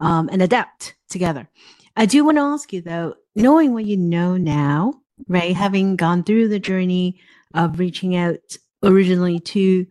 um, 0.00 0.28
and 0.32 0.42
adapt 0.42 0.94
together. 1.08 1.48
I 1.96 2.06
do 2.06 2.24
want 2.24 2.38
to 2.38 2.42
ask 2.42 2.72
you 2.72 2.80
though, 2.80 3.14
knowing 3.34 3.72
what 3.72 3.84
you 3.84 3.96
know 3.96 4.36
now, 4.36 4.99
right? 5.28 5.54
Having 5.54 5.96
gone 5.96 6.22
through 6.22 6.48
the 6.48 6.58
journey 6.58 7.18
of 7.54 7.78
reaching 7.78 8.16
out 8.16 8.56
originally 8.82 9.40
to 9.40 9.86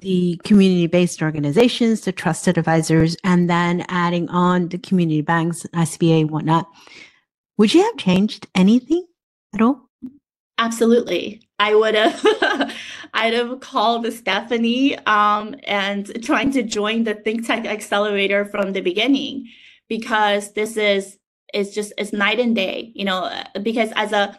the 0.00 0.40
community 0.44 0.86
based 0.86 1.22
organizations, 1.22 2.02
the 2.02 2.12
trusted 2.12 2.58
advisors, 2.58 3.16
and 3.24 3.48
then 3.48 3.84
adding 3.88 4.28
on 4.28 4.68
the 4.68 4.78
community 4.78 5.22
banks, 5.22 5.66
SBA, 5.74 6.28
whatnot. 6.28 6.68
Would 7.58 7.74
you 7.74 7.82
have 7.82 7.96
changed 7.96 8.46
anything 8.54 9.06
at 9.54 9.60
all? 9.60 9.88
Absolutely. 10.58 11.42
I 11.60 11.74
would 11.74 11.94
have 11.94 12.20
I'd 13.14 13.34
have 13.34 13.60
called 13.60 14.12
Stephanie 14.12 14.98
um, 15.06 15.54
and 15.64 16.22
trying 16.22 16.52
to 16.52 16.62
join 16.62 17.04
the 17.04 17.14
Think 17.14 17.46
Tech 17.46 17.64
Accelerator 17.64 18.44
from 18.44 18.72
the 18.72 18.80
beginning 18.80 19.48
because 19.88 20.52
this 20.52 20.76
is 20.76 21.18
it's 21.54 21.74
just 21.74 21.92
it's 21.96 22.12
night 22.12 22.38
and 22.38 22.54
day, 22.54 22.92
you 22.94 23.04
know, 23.04 23.30
because 23.62 23.90
as 23.96 24.12
a 24.12 24.38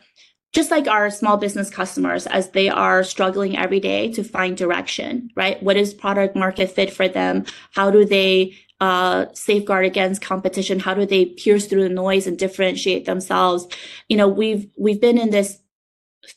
just 0.51 0.71
like 0.71 0.87
our 0.87 1.11
small 1.11 1.37
business 1.37 1.69
customers 1.69 2.25
as 2.27 2.49
they 2.51 2.69
are 2.69 3.03
struggling 3.03 3.57
every 3.57 3.79
day 3.79 4.11
to 4.13 4.23
find 4.23 4.57
direction, 4.57 5.29
right? 5.35 5.61
What 5.61 5.77
is 5.77 5.93
product 5.93 6.35
market 6.35 6.71
fit 6.71 6.91
for 6.91 7.07
them? 7.07 7.45
How 7.71 7.91
do 7.91 8.03
they 8.03 8.57
uh, 8.79 9.27
safeguard 9.33 9.85
against 9.85 10.21
competition? 10.21 10.79
How 10.79 10.93
do 10.93 11.05
they 11.05 11.25
pierce 11.25 11.67
through 11.67 11.83
the 11.83 11.89
noise 11.89 12.25
and 12.25 12.37
differentiate 12.37 13.05
themselves? 13.05 13.67
You 14.07 14.17
know, 14.17 14.27
we've 14.27 14.67
we've 14.77 15.01
been 15.01 15.19
in 15.19 15.29
this 15.29 15.59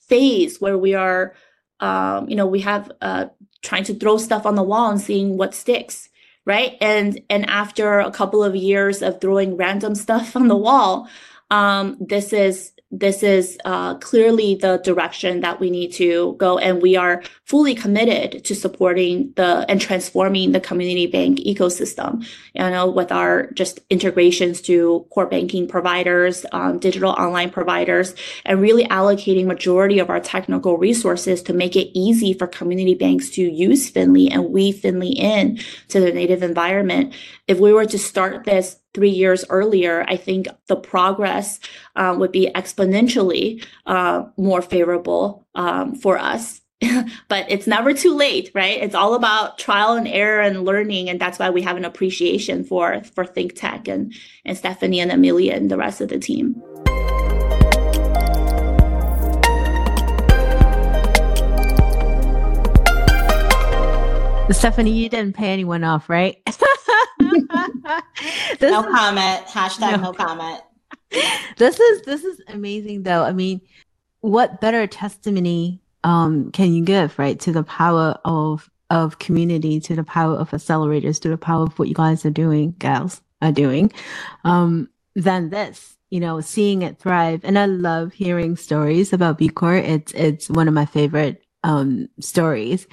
phase 0.08 0.60
where 0.60 0.76
we 0.76 0.94
are, 0.94 1.34
um, 1.80 2.28
you 2.28 2.36
know, 2.36 2.46
we 2.46 2.60
have 2.60 2.92
uh, 3.00 3.26
trying 3.62 3.84
to 3.84 3.94
throw 3.94 4.18
stuff 4.18 4.44
on 4.44 4.56
the 4.56 4.62
wall 4.62 4.90
and 4.90 5.00
seeing 5.00 5.38
what 5.38 5.54
sticks, 5.54 6.10
right? 6.44 6.76
And 6.82 7.22
and 7.30 7.48
after 7.48 8.00
a 8.00 8.10
couple 8.10 8.44
of 8.44 8.54
years 8.54 9.00
of 9.00 9.22
throwing 9.22 9.56
random 9.56 9.94
stuff 10.04 10.36
on 10.36 10.48
the 10.48 10.56
wall, 10.56 11.08
um, 11.50 11.96
this 11.98 12.34
is 12.34 12.71
this 12.92 13.22
is 13.22 13.58
uh, 13.64 13.94
clearly 13.96 14.54
the 14.54 14.76
direction 14.84 15.40
that 15.40 15.58
we 15.58 15.70
need 15.70 15.90
to 15.92 16.34
go 16.38 16.58
and 16.58 16.82
we 16.82 16.94
are 16.94 17.22
fully 17.46 17.74
committed 17.74 18.44
to 18.44 18.54
supporting 18.54 19.32
the 19.36 19.64
and 19.68 19.80
transforming 19.80 20.52
the 20.52 20.60
community 20.60 21.06
bank 21.06 21.38
ecosystem 21.38 22.22
you 22.52 22.62
know 22.62 22.88
with 22.88 23.10
our 23.10 23.50
just 23.52 23.80
integrations 23.88 24.60
to 24.60 25.06
core 25.10 25.26
banking 25.26 25.66
providers 25.66 26.44
um, 26.52 26.78
digital 26.78 27.12
online 27.12 27.50
providers 27.50 28.14
and 28.44 28.60
really 28.60 28.84
allocating 28.88 29.46
majority 29.46 29.98
of 29.98 30.10
our 30.10 30.20
technical 30.20 30.76
resources 30.76 31.42
to 31.42 31.54
make 31.54 31.74
it 31.74 31.90
easy 31.98 32.34
for 32.34 32.46
community 32.46 32.94
banks 32.94 33.30
to 33.30 33.42
use 33.42 33.90
Finli 33.90 34.28
and 34.30 34.50
weave 34.50 34.76
Finli 34.76 35.14
in 35.14 35.58
to 35.88 35.98
their 35.98 36.12
native 36.12 36.42
environment 36.42 37.14
if 37.52 37.60
we 37.60 37.72
were 37.72 37.84
to 37.84 37.98
start 37.98 38.44
this 38.44 38.80
three 38.94 39.10
years 39.10 39.44
earlier, 39.50 40.04
I 40.08 40.16
think 40.16 40.48
the 40.68 40.76
progress 40.76 41.60
uh, 41.96 42.16
would 42.18 42.32
be 42.32 42.50
exponentially 42.54 43.62
uh, 43.84 44.24
more 44.38 44.62
favorable 44.62 45.46
um, 45.54 45.94
for 45.94 46.18
us. 46.18 46.62
but 47.28 47.46
it's 47.48 47.66
never 47.66 47.92
too 47.92 48.16
late, 48.16 48.50
right? 48.54 48.82
It's 48.82 48.94
all 48.94 49.14
about 49.14 49.58
trial 49.58 49.92
and 49.92 50.08
error 50.08 50.40
and 50.40 50.64
learning, 50.64 51.10
and 51.10 51.20
that's 51.20 51.38
why 51.38 51.50
we 51.50 51.62
have 51.62 51.76
an 51.76 51.84
appreciation 51.84 52.64
for 52.64 53.02
for 53.14 53.24
Think 53.24 53.54
Tech 53.54 53.86
and 53.86 54.12
and 54.44 54.58
Stephanie 54.58 54.98
and 54.98 55.12
Amelia 55.12 55.52
and 55.52 55.70
the 55.70 55.76
rest 55.76 56.00
of 56.00 56.08
the 56.08 56.18
team. 56.18 56.60
Stephanie, 64.52 64.92
you 64.92 65.08
didn't 65.08 65.34
pay 65.34 65.52
anyone 65.52 65.84
off, 65.84 66.08
right? 66.08 66.36
no 67.20 68.82
comment. 68.82 69.46
Hashtag 69.46 69.92
no. 69.92 69.96
no 69.96 70.12
comment. 70.12 70.60
This 71.56 71.78
is 71.78 72.02
this 72.02 72.24
is 72.24 72.40
amazing 72.48 73.02
though. 73.02 73.22
I 73.22 73.32
mean, 73.32 73.60
what 74.20 74.60
better 74.60 74.86
testimony 74.86 75.80
um 76.04 76.50
can 76.52 76.72
you 76.72 76.84
give, 76.84 77.18
right, 77.18 77.38
to 77.40 77.52
the 77.52 77.62
power 77.62 78.18
of 78.24 78.70
of 78.90 79.18
community, 79.18 79.80
to 79.80 79.94
the 79.96 80.04
power 80.04 80.34
of 80.34 80.50
accelerators, 80.50 81.20
to 81.20 81.28
the 81.28 81.38
power 81.38 81.64
of 81.64 81.78
what 81.78 81.88
you 81.88 81.94
guys 81.94 82.24
are 82.26 82.30
doing, 82.30 82.74
gals 82.78 83.20
are 83.40 83.52
doing, 83.52 83.92
um, 84.44 84.88
than 85.14 85.50
this 85.50 85.96
you 86.12 86.20
know, 86.20 86.42
seeing 86.42 86.82
it 86.82 86.98
thrive. 86.98 87.40
And 87.42 87.58
I 87.58 87.64
love 87.64 88.12
hearing 88.12 88.54
stories 88.54 89.14
about 89.14 89.38
B 89.38 89.48
Corp. 89.48 89.82
It's 89.82 90.12
it's 90.12 90.50
one 90.50 90.68
of 90.68 90.74
my 90.74 90.84
favorite 90.84 91.42
um, 91.64 92.06
stories. 92.20 92.86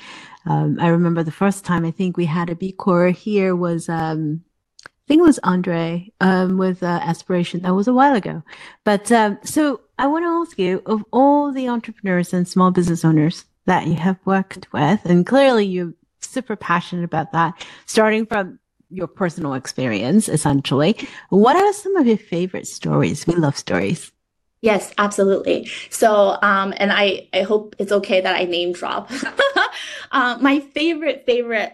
Um, 0.49 0.79
I 0.81 0.87
remember 0.87 1.23
the 1.23 1.31
first 1.31 1.63
time 1.63 1.85
I 1.85 1.91
think 1.91 2.17
we 2.17 2.25
had 2.25 2.49
a 2.49 2.55
B 2.55 2.71
Corp 2.71 3.15
here 3.15 3.55
was 3.55 3.87
um, 3.87 4.43
I 4.83 4.89
think 5.07 5.19
it 5.19 5.23
was 5.23 5.39
Andre 5.43 6.11
um, 6.21 6.57
with 6.57 6.81
uh, 6.81 6.99
Aspiration. 7.03 7.61
That 7.61 7.75
was 7.75 7.87
a 7.87 7.93
while 7.93 8.15
ago. 8.15 8.43
But 8.83 9.11
um, 9.11 9.37
so 9.43 9.81
I 9.99 10.07
want 10.07 10.25
to 10.25 10.29
ask 10.29 10.57
you 10.57 10.81
of 10.87 11.05
all 11.13 11.51
the 11.51 11.69
entrepreneurs 11.69 12.33
and 12.33 12.47
small 12.47 12.71
business 12.71 13.05
owners 13.05 13.45
that 13.65 13.85
you 13.85 13.93
have 13.93 14.17
worked 14.25 14.67
with, 14.73 15.05
and 15.05 15.25
clearly 15.25 15.65
you're 15.65 15.93
super 16.19 16.55
passionate 16.55 17.05
about 17.05 17.31
that, 17.31 17.53
starting 17.85 18.25
from 18.25 18.59
your 18.89 19.07
personal 19.07 19.53
experience, 19.53 20.27
essentially. 20.27 20.97
What 21.29 21.55
are 21.55 21.73
some 21.73 21.95
of 21.95 22.07
your 22.07 22.17
favorite 22.17 22.67
stories? 22.67 23.27
We 23.27 23.35
love 23.35 23.55
stories. 23.55 24.11
Yes, 24.61 24.93
absolutely. 24.97 25.69
So, 25.89 26.37
um, 26.41 26.73
and 26.77 26.91
I, 26.91 27.29
I 27.33 27.43
hope 27.43 27.75
it's 27.79 27.91
okay 27.93 28.19
that 28.19 28.35
I 28.35 28.43
name 28.43 28.73
drop. 28.73 29.09
uh, 30.11 30.37
my 30.41 30.59
favorite, 30.59 31.23
favorite, 31.25 31.73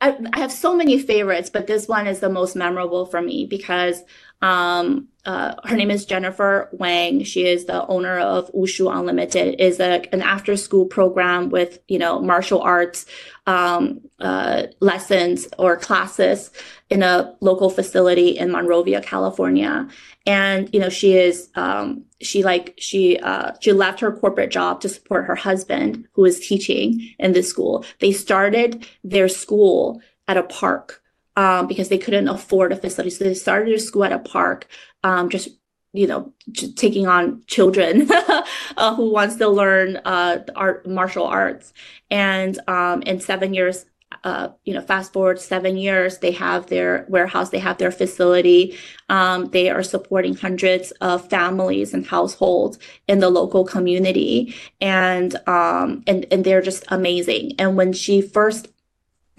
I, 0.00 0.16
I 0.32 0.38
have 0.38 0.52
so 0.52 0.74
many 0.74 0.98
favorites, 0.98 1.50
but 1.50 1.66
this 1.66 1.88
one 1.88 2.06
is 2.06 2.20
the 2.20 2.28
most 2.28 2.56
memorable 2.56 3.06
for 3.06 3.20
me 3.20 3.46
because 3.46 4.02
um, 4.40 5.08
uh, 5.24 5.54
her 5.64 5.76
name 5.76 5.90
is 5.90 6.06
Jennifer 6.06 6.68
Wang. 6.72 7.22
She 7.24 7.46
is 7.46 7.66
the 7.66 7.86
owner 7.88 8.18
of 8.18 8.50
Wushu 8.52 8.90
Unlimited. 8.90 9.54
It 9.54 9.60
is 9.60 9.80
a, 9.80 10.02
an 10.12 10.22
after 10.22 10.56
school 10.56 10.86
program 10.86 11.50
with 11.50 11.80
you 11.88 11.98
know 11.98 12.20
martial 12.20 12.62
arts 12.62 13.04
um, 13.46 14.00
uh, 14.20 14.68
lessons 14.80 15.48
or 15.58 15.76
classes 15.76 16.50
in 16.88 17.02
a 17.02 17.36
local 17.40 17.68
facility 17.68 18.38
in 18.38 18.52
Monrovia, 18.52 19.02
California. 19.02 19.88
And 20.24 20.72
you 20.72 20.80
know 20.80 20.88
she 20.88 21.16
is 21.16 21.50
um, 21.56 22.04
she 22.22 22.42
like 22.44 22.74
she 22.78 23.18
uh, 23.18 23.52
she 23.60 23.72
left 23.72 24.00
her 24.00 24.12
corporate 24.12 24.50
job 24.50 24.80
to 24.82 24.88
support 24.88 25.26
her 25.26 25.34
husband 25.34 26.06
who 26.12 26.24
is 26.24 26.40
teaching 26.40 27.14
in 27.18 27.32
this 27.32 27.50
school. 27.50 27.84
They 27.98 28.12
started 28.12 28.86
their 29.02 29.28
school 29.28 30.00
at 30.28 30.36
a 30.36 30.44
park 30.44 31.02
um, 31.38 31.68
because 31.68 31.88
they 31.88 31.98
couldn't 31.98 32.26
afford 32.26 32.72
a 32.72 32.76
facility. 32.76 33.10
So 33.10 33.22
they 33.22 33.32
started 33.32 33.68
their 33.68 33.78
school 33.78 34.02
at 34.02 34.12
a 34.12 34.18
park, 34.18 34.66
um, 35.04 35.30
just 35.30 35.48
you 35.92 36.06
know, 36.06 36.34
taking 36.76 37.06
on 37.06 37.42
children 37.46 38.10
uh, 38.76 38.94
who 38.94 39.10
wants 39.10 39.36
to 39.36 39.48
learn 39.48 39.96
uh, 40.04 40.44
art, 40.54 40.86
martial 40.86 41.24
arts. 41.24 41.72
And 42.10 42.58
um, 42.68 43.02
in 43.02 43.20
seven 43.20 43.54
years, 43.54 43.86
uh, 44.24 44.48
you 44.64 44.74
know, 44.74 44.80
fast 44.80 45.12
forward 45.12 45.40
seven 45.40 45.76
years, 45.76 46.18
they 46.18 46.32
have 46.32 46.66
their 46.66 47.06
warehouse, 47.08 47.50
they 47.50 47.58
have 47.58 47.78
their 47.78 47.90
facility. 47.90 48.76
Um, 49.08 49.46
they 49.46 49.70
are 49.70 49.82
supporting 49.82 50.34
hundreds 50.34 50.90
of 51.00 51.28
families 51.30 51.94
and 51.94 52.04
households 52.04 52.78
in 53.06 53.20
the 53.20 53.30
local 53.30 53.64
community, 53.64 54.54
and 54.80 55.36
um, 55.46 56.02
and 56.06 56.26
and 56.30 56.44
they're 56.44 56.62
just 56.62 56.84
amazing. 56.88 57.52
And 57.58 57.76
when 57.76 57.92
she 57.92 58.20
first 58.22 58.68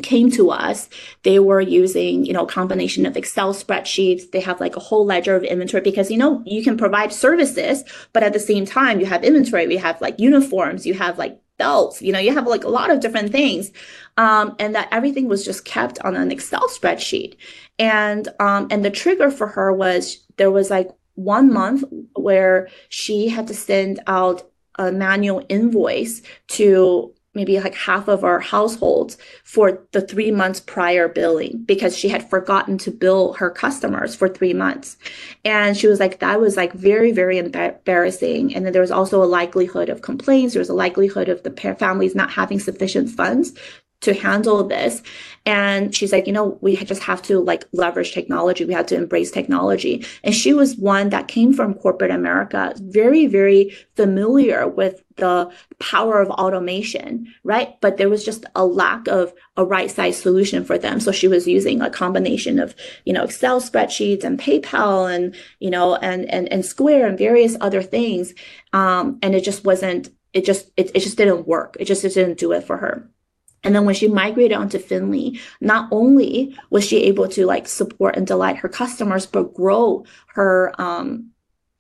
came 0.01 0.31
to 0.31 0.51
us, 0.51 0.89
they 1.23 1.39
were 1.39 1.62
using, 1.62 2.25
you 2.25 2.33
know, 2.33 2.43
a 2.43 2.47
combination 2.47 3.05
of 3.05 3.17
Excel 3.17 3.53
spreadsheets. 3.53 4.31
They 4.31 4.39
have 4.39 4.59
like 4.59 4.75
a 4.75 4.81
whole 4.81 5.05
ledger 5.05 5.35
of 5.35 5.43
inventory 5.43 5.81
because, 5.81 6.09
you 6.12 6.17
know, 6.17 6.41
you 6.45 6.63
can 6.63 6.77
provide 6.77 7.13
services, 7.13 7.83
but 8.13 8.23
at 8.23 8.33
the 8.33 8.39
same 8.39 8.65
time, 8.65 8.99
you 8.99 9.05
have 9.05 9.23
inventory. 9.23 9.67
We 9.67 9.77
have 9.77 10.01
like 10.01 10.19
uniforms, 10.19 10.85
you 10.85 10.93
have 10.95 11.17
like 11.17 11.39
belts, 11.57 12.01
you 12.01 12.12
know, 12.12 12.19
you 12.19 12.33
have 12.33 12.47
like 12.47 12.63
a 12.63 12.69
lot 12.69 12.89
of 12.89 12.99
different 13.01 13.31
things. 13.31 13.71
Um, 14.17 14.55
and 14.59 14.75
that 14.75 14.89
everything 14.91 15.27
was 15.27 15.45
just 15.45 15.65
kept 15.65 15.99
on 15.99 16.15
an 16.15 16.31
Excel 16.31 16.67
spreadsheet. 16.69 17.38
And, 17.77 18.27
um, 18.39 18.67
and 18.69 18.83
the 18.83 18.89
trigger 18.89 19.31
for 19.31 19.47
her 19.47 19.71
was 19.71 20.25
there 20.38 20.51
was 20.51 20.69
like 20.69 20.89
one 21.15 21.51
month 21.53 21.83
where 22.15 22.69
she 22.88 23.27
had 23.27 23.47
to 23.47 23.53
send 23.53 23.99
out 24.07 24.49
a 24.79 24.91
manual 24.91 25.45
invoice 25.49 26.21
to 26.47 27.13
maybe 27.34 27.60
like 27.60 27.76
half 27.76 28.08
of 28.08 28.24
our 28.24 28.39
households 28.39 29.18
for 29.44 29.86
the 29.92 30.02
three 30.02 30.32
months 30.32 30.60
prior 30.60 31.08
billing 31.08 31.63
because 31.65 31.96
she 31.96 32.10
had 32.10 32.30
forgotten 32.30 32.78
to 32.80 32.92
bill 32.92 33.34
her 33.34 33.50
customers 33.50 34.15
for 34.15 34.28
three 34.28 34.54
months. 34.54 34.98
And 35.46 35.78
she 35.78 35.88
was 35.88 36.00
like, 36.00 36.20
that 36.20 36.42
was 36.42 36.58
like 36.58 36.74
very, 36.74 37.12
very 37.12 37.38
embarrassing. 37.38 38.56
And 38.56 38.65
then 38.65 38.74
there 38.74 38.82
was 38.82 38.92
also 38.92 39.24
a 39.24 39.26
likelihood 39.26 39.89
of 39.89 40.02
complaints. 40.02 40.54
There 40.54 40.62
was 40.62 40.70
a 40.70 40.74
likelihood 40.74 41.30
of 41.30 41.44
the 41.44 41.52
families 41.78 42.15
not 42.15 42.32
having 42.32 42.60
sufficient 42.60 43.10
funds 43.10 43.54
to 44.01 44.13
handle 44.13 44.63
this. 44.63 45.03
And 45.45 45.93
she's 45.93 46.12
like, 46.12 46.27
you 46.27 46.33
know, 46.33 46.57
we 46.62 46.75
just 46.77 47.03
have 47.03 47.21
to 47.23 47.39
like 47.39 47.65
leverage 47.73 48.13
technology. 48.13 48.63
We 48.63 48.73
have 48.73 48.85
to 48.88 48.95
embrace 48.95 49.31
technology. 49.31 50.05
And 50.23 50.33
she 50.33 50.53
was 50.53 50.77
one 50.77 51.09
that 51.09 51.27
came 51.27 51.53
from 51.53 51.73
corporate 51.73 52.12
America, 52.12 52.73
very, 52.77 53.25
very 53.25 53.75
familiar 53.95 54.67
with 54.67 55.01
the 55.17 55.51
power 55.79 56.21
of 56.21 56.29
automation, 56.29 57.33
right? 57.43 57.79
But 57.81 57.97
there 57.97 58.09
was 58.09 58.23
just 58.23 58.45
a 58.55 58.65
lack 58.65 59.07
of 59.07 59.33
a 59.57 59.65
right 59.65 59.91
size 59.91 60.21
solution 60.21 60.63
for 60.63 60.77
them. 60.77 61.01
So 61.01 61.12
she 61.12 61.27
was 61.27 61.47
using 61.47 61.81
a 61.81 61.89
combination 61.89 62.59
of, 62.59 62.75
you 63.05 63.12
know, 63.12 63.23
Excel 63.23 63.59
spreadsheets 63.59 64.23
and 64.23 64.39
PayPal 64.39 65.13
and, 65.13 65.35
you 65.59 65.69
know, 65.69 65.95
and, 65.95 66.29
and, 66.29 66.49
and 66.53 66.65
Square 66.65 67.07
and 67.07 67.17
various 67.17 67.57
other 67.59 67.81
things. 67.81 68.33
Um, 68.71 69.19
and 69.21 69.35
it 69.35 69.43
just 69.43 69.65
wasn't, 69.65 70.09
it 70.31 70.45
just, 70.45 70.71
it, 70.77 70.91
it 70.93 70.99
just 70.99 71.17
didn't 71.17 71.47
work. 71.47 71.75
It 71.79 71.85
just 71.85 72.05
it 72.05 72.13
didn't 72.13 72.38
do 72.38 72.53
it 72.53 72.63
for 72.63 72.77
her. 72.77 73.09
And 73.63 73.76
then 73.76 73.86
when 73.86 73.95
she 73.95 74.08
migrated 74.08 74.58
onto 74.58 74.78
Finli, 74.78 75.39
not 75.62 75.89
only 75.91 76.56
was 76.69 76.86
she 76.86 77.04
able 77.04 77.28
to 77.30 77.45
like 77.45 77.67
support 77.67 78.15
and 78.15 78.26
delight 78.26 78.58
her 78.58 78.69
customers, 78.69 79.26
but 79.26 79.54
grow 79.54 80.06
her 80.28 80.74
um, 80.80 81.32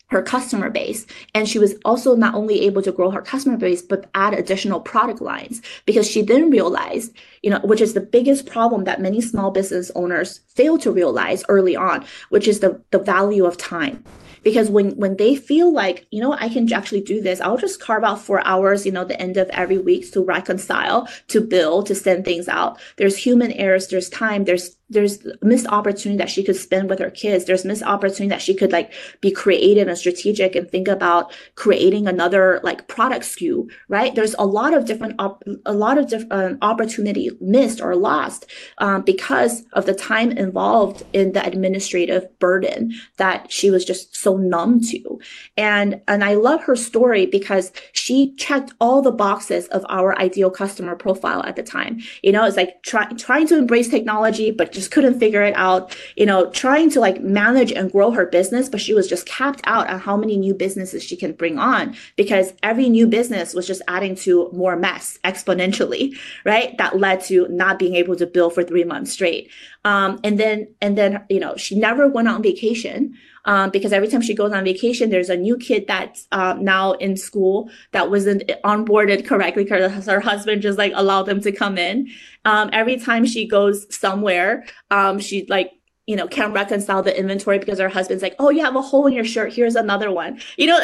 her 0.09 0.23
customer 0.23 0.69
base. 0.69 1.05
And 1.35 1.47
she 1.47 1.59
was 1.59 1.75
also 1.85 2.15
not 2.15 2.33
only 2.33 2.61
able 2.61 2.81
to 2.81 2.91
grow 2.91 3.11
her 3.11 3.21
customer 3.21 3.57
base, 3.57 3.81
but 3.81 4.09
add 4.15 4.33
additional 4.33 4.79
product 4.79 5.21
lines 5.21 5.61
because 5.85 6.09
she 6.09 6.21
then 6.21 6.49
realized, 6.49 7.13
you 7.43 7.49
know, 7.49 7.59
which 7.59 7.81
is 7.81 7.93
the 7.93 8.01
biggest 8.01 8.47
problem 8.47 8.85
that 8.85 9.01
many 9.01 9.21
small 9.21 9.51
business 9.51 9.91
owners 9.95 10.39
fail 10.47 10.77
to 10.79 10.91
realize 10.91 11.43
early 11.47 11.75
on, 11.75 12.05
which 12.29 12.47
is 12.47 12.59
the, 12.59 12.81
the 12.91 12.99
value 12.99 13.45
of 13.45 13.57
time 13.57 14.03
because 14.43 14.69
when 14.69 14.91
when 14.97 15.17
they 15.17 15.35
feel 15.35 15.71
like 15.71 16.07
you 16.11 16.21
know 16.21 16.33
i 16.33 16.49
can 16.49 16.71
actually 16.71 17.01
do 17.01 17.21
this 17.21 17.41
i'll 17.41 17.57
just 17.57 17.81
carve 17.81 18.03
out 18.03 18.21
four 18.21 18.45
hours 18.45 18.85
you 18.85 18.91
know 18.91 19.03
the 19.03 19.19
end 19.21 19.37
of 19.37 19.49
every 19.49 19.77
week 19.77 20.11
to 20.11 20.21
reconcile 20.23 21.07
to 21.27 21.41
build 21.41 21.85
to 21.87 21.95
send 21.95 22.25
things 22.25 22.47
out. 22.47 22.79
There's 22.97 23.17
human 23.17 23.51
errors 23.53 23.87
there's 23.87 24.09
time 24.09 24.45
there's 24.45 24.75
there's 24.89 25.19
missed 25.41 25.67
opportunity 25.67 26.17
that 26.17 26.29
she 26.29 26.43
could 26.43 26.55
spend 26.55 26.89
with 26.89 26.99
her 26.99 27.11
kids. 27.11 27.45
There's 27.45 27.65
missed 27.65 27.83
opportunity 27.83 28.29
that 28.29 28.41
she 28.41 28.53
could 28.53 28.71
like 28.71 28.91
be 29.21 29.31
creative 29.31 29.87
and 29.87 29.97
strategic 29.97 30.55
and 30.55 30.69
think 30.69 30.87
about 30.87 31.31
creating 31.55 32.07
another 32.07 32.59
like 32.63 32.87
product 32.87 33.25
SKU 33.25 33.69
right? 33.87 34.13
There's 34.15 34.35
a 34.37 34.45
lot 34.45 34.73
of 34.73 34.85
different 34.85 35.15
op- 35.19 35.43
a 35.65 35.73
lot 35.73 35.97
of 35.97 36.07
different 36.07 36.31
uh, 36.31 36.65
opportunity 36.65 37.31
missed 37.41 37.81
or 37.81 37.95
lost 37.95 38.45
um, 38.79 39.01
because 39.01 39.63
of 39.73 39.85
the 39.85 39.93
time 39.93 40.31
involved 40.31 41.03
in 41.13 41.33
the 41.33 41.45
administrative 41.45 42.27
burden 42.39 42.93
that 43.17 43.51
she 43.51 43.71
was 43.71 43.85
just 43.85 44.15
so 44.15 44.37
numb 44.37 44.81
to. 44.81 45.19
And 45.57 46.01
and 46.07 46.23
i 46.23 46.33
love 46.33 46.63
her 46.63 46.75
story 46.75 47.25
because 47.25 47.71
she 47.93 48.33
checked 48.35 48.73
all 48.79 49.01
the 49.01 49.11
boxes 49.11 49.67
of 49.67 49.85
our 49.89 50.17
ideal 50.19 50.49
customer 50.49 50.95
profile 50.95 51.43
at 51.43 51.55
the 51.55 51.63
time. 51.63 51.99
You 52.21 52.31
know 52.31 52.45
it's 52.45 52.57
like 52.57 52.83
try, 52.83 53.05
trying 53.13 53.47
to 53.47 53.57
embrace 53.57 53.89
technology 53.89 54.51
but 54.51 54.71
just 54.79 54.91
couldn't 54.91 55.19
figure 55.19 55.43
it 55.43 55.53
out, 55.55 55.95
you 56.15 56.25
know, 56.25 56.49
trying 56.51 56.89
to 56.91 56.99
like 56.99 57.21
manage 57.21 57.71
and 57.71 57.91
grow 57.91 58.11
her 58.11 58.25
business, 58.25 58.69
but 58.69 58.81
she 58.81 58.93
was 58.93 59.07
just 59.07 59.25
capped 59.25 59.61
out 59.65 59.89
on 59.89 59.99
how 59.99 60.17
many 60.17 60.37
new 60.37 60.53
businesses 60.53 61.03
she 61.03 61.15
can 61.15 61.33
bring 61.33 61.59
on 61.59 61.95
because 62.15 62.53
every 62.63 62.89
new 62.89 63.05
business 63.07 63.53
was 63.53 63.67
just 63.67 63.81
adding 63.87 64.15
to 64.15 64.49
more 64.53 64.75
mess 64.75 65.19
exponentially, 65.23 66.17
right? 66.45 66.77
That 66.77 66.97
led 66.97 67.21
to 67.25 67.47
not 67.49 67.77
being 67.79 67.95
able 67.95 68.15
to 68.15 68.25
bill 68.25 68.49
for 68.49 68.63
three 68.63 68.83
months 68.83 69.11
straight. 69.11 69.51
Um, 69.85 70.19
and 70.23 70.39
then, 70.39 70.67
and 70.81 70.97
then, 70.97 71.25
you 71.29 71.39
know, 71.39 71.55
she 71.55 71.77
never 71.77 72.07
went 72.07 72.27
on 72.27 72.43
vacation 72.43 73.15
um, 73.45 73.69
because 73.69 73.93
every 73.93 74.07
time 74.07 74.21
she 74.21 74.33
goes 74.33 74.51
on 74.51 74.63
vacation, 74.63 75.09
there's 75.09 75.29
a 75.29 75.37
new 75.37 75.57
kid 75.57 75.85
that's 75.87 76.27
uh, 76.31 76.55
now 76.59 76.93
in 76.93 77.15
school 77.15 77.69
that 77.91 78.09
wasn't 78.09 78.43
onboarded 78.63 79.25
correctly 79.25 79.63
because 79.63 80.05
her 80.05 80.19
husband 80.19 80.61
just 80.61 80.77
like 80.77 80.91
allowed 80.95 81.23
them 81.23 81.41
to 81.41 81.51
come 81.51 81.77
in. 81.77 82.09
Um, 82.45 82.69
every 82.73 82.97
time 82.97 83.25
she 83.25 83.47
goes 83.47 83.93
somewhere, 83.95 84.65
um, 84.91 85.19
she 85.19 85.45
like 85.47 85.71
you 86.09 86.15
know, 86.15 86.27
can't 86.27 86.55
reconcile 86.55 87.03
the 87.03 87.15
inventory 87.15 87.59
because 87.59 87.77
her 87.77 87.87
husband's 87.87 88.23
like, 88.23 88.33
oh, 88.39 88.49
you 88.49 88.63
have 88.63 88.75
a 88.75 88.81
hole 88.81 89.05
in 89.05 89.13
your 89.13 89.23
shirt. 89.23 89.53
Here's 89.53 89.75
another 89.75 90.11
one. 90.11 90.41
You 90.57 90.65
know, 90.65 90.79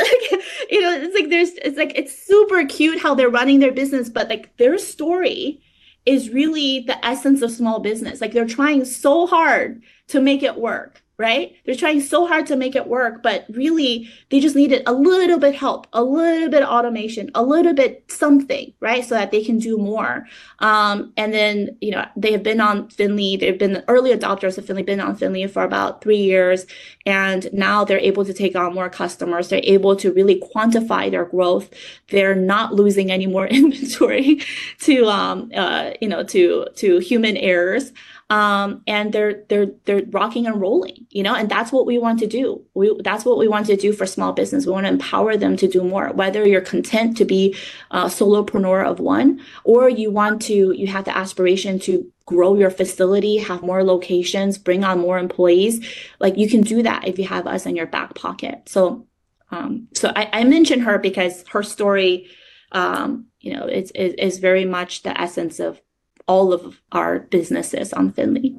you 0.69 0.81
know, 0.81 0.93
it's 0.93 1.15
like 1.15 1.29
there's, 1.31 1.49
it's 1.63 1.77
like 1.79 1.93
it's 1.95 2.15
super 2.15 2.63
cute 2.65 2.99
how 2.99 3.15
they're 3.15 3.27
running 3.27 3.59
their 3.59 3.71
business, 3.71 4.07
but 4.07 4.29
like 4.29 4.55
their 4.57 4.77
story 4.77 5.63
is 6.05 6.29
really 6.29 6.81
the 6.81 7.05
essence 7.05 7.41
of 7.41 7.51
small 7.51 7.79
business. 7.79 8.21
Like 8.21 8.31
they're 8.31 8.45
trying 8.45 8.85
so 8.85 9.27
hard 9.27 9.83
to 10.07 10.21
make 10.21 10.43
it 10.43 10.57
work 10.57 11.01
right? 11.17 11.55
They're 11.65 11.75
trying 11.75 12.01
so 12.01 12.27
hard 12.27 12.45
to 12.47 12.55
make 12.55 12.75
it 12.75 12.87
work, 12.87 13.23
but 13.23 13.45
really 13.49 14.09
they 14.29 14.41
just 14.41 14.55
needed 14.55 14.83
a 14.85 14.93
little 14.93 15.39
bit 15.39 15.55
help, 15.55 15.87
a 15.93 16.03
little 16.03 16.49
bit 16.49 16.63
automation, 16.63 17.31
a 17.33 17.43
little 17.43 17.73
bit 17.73 18.03
something, 18.11 18.73
right? 18.81 19.03
So 19.03 19.15
that 19.15 19.31
they 19.31 19.43
can 19.43 19.57
do 19.57 19.77
more. 19.77 20.27
Um, 20.59 21.13
and 21.15 21.33
then, 21.33 21.77
you 21.79 21.91
know, 21.91 22.05
they 22.17 22.33
have 22.33 22.43
been 22.43 22.59
on 22.59 22.89
Finli, 22.89 23.39
they've 23.39 23.57
been 23.57 23.73
the 23.73 23.85
early 23.87 24.11
adopters 24.11 24.57
of 24.57 24.65
Finli, 24.65 24.85
been 24.85 24.99
on 24.99 25.17
Finli 25.17 25.49
for 25.49 25.63
about 25.63 26.01
three 26.01 26.17
years. 26.17 26.65
And 27.05 27.47
now 27.53 27.85
they're 27.85 27.99
able 27.99 28.25
to 28.25 28.33
take 28.33 28.55
on 28.55 28.73
more 28.73 28.89
customers. 28.89 29.47
They're 29.47 29.61
able 29.63 29.95
to 29.97 30.11
really 30.11 30.43
quantify 30.53 31.09
their 31.09 31.25
growth. 31.25 31.73
They're 32.09 32.35
not 32.35 32.73
losing 32.73 33.09
any 33.09 33.27
more 33.27 33.47
inventory 33.47 34.41
to, 34.81 35.05
um, 35.05 35.51
uh, 35.55 35.91
you 36.01 36.09
know, 36.09 36.23
to, 36.23 36.67
to 36.75 36.99
human 36.99 37.37
errors 37.37 37.93
um, 38.29 38.81
and 38.87 39.13
they're 39.13 39.43
they're 39.49 39.67
they're 39.85 40.03
rocking 40.09 40.47
and 40.47 40.59
rolling, 40.59 41.05
you 41.09 41.21
know, 41.21 41.35
and 41.35 41.47
that's 41.47 41.71
what 41.71 41.85
we 41.85 41.99
want 41.99 42.19
to 42.19 42.27
do. 42.27 42.65
We 42.73 42.95
that's 43.03 43.23
what 43.23 43.37
we 43.37 43.47
want 43.47 43.67
to 43.67 43.75
do 43.75 43.93
for 43.93 44.07
small 44.07 44.33
business. 44.33 44.65
We 44.65 44.71
want 44.71 44.87
to 44.87 44.91
empower 44.91 45.37
them 45.37 45.55
to 45.57 45.67
do 45.67 45.83
more. 45.83 46.11
Whether 46.11 46.47
you're 46.47 46.61
content 46.61 47.17
to 47.17 47.25
be 47.25 47.55
a 47.91 48.05
solopreneur 48.05 48.83
of 48.83 48.99
one, 48.99 49.41
or 49.63 49.89
you 49.89 50.09
want 50.09 50.41
to 50.43 50.73
you 50.75 50.87
have 50.87 51.05
the 51.05 51.15
aspiration 51.15 51.77
to 51.79 52.11
grow 52.25 52.55
your 52.55 52.71
facility, 52.71 53.37
have 53.37 53.61
more 53.61 53.83
locations, 53.83 54.57
bring 54.57 54.83
on 54.83 54.99
more 54.99 55.19
employees, 55.19 55.87
like 56.19 56.37
you 56.37 56.49
can 56.49 56.61
do 56.61 56.81
that 56.81 57.07
if 57.07 57.19
you 57.19 57.27
have 57.27 57.45
us 57.45 57.67
in 57.67 57.75
your 57.75 57.85
back 57.85 58.15
pocket. 58.15 58.67
So, 58.67 59.05
um, 59.51 59.87
so 59.93 60.11
I, 60.15 60.29
I 60.33 60.43
mentioned 60.43 60.81
her 60.81 60.97
because 60.97 61.45
her 61.49 61.61
story, 61.61 62.27
um, 62.71 63.27
you 63.39 63.53
know, 63.53 63.67
is, 63.67 63.91
is 63.91 64.39
very 64.39 64.65
much 64.65 65.03
the 65.03 65.19
essence 65.21 65.59
of 65.59 65.79
all 66.27 66.53
of 66.53 66.81
our 66.91 67.19
businesses 67.19 67.93
on 67.93 68.11
Finli. 68.11 68.57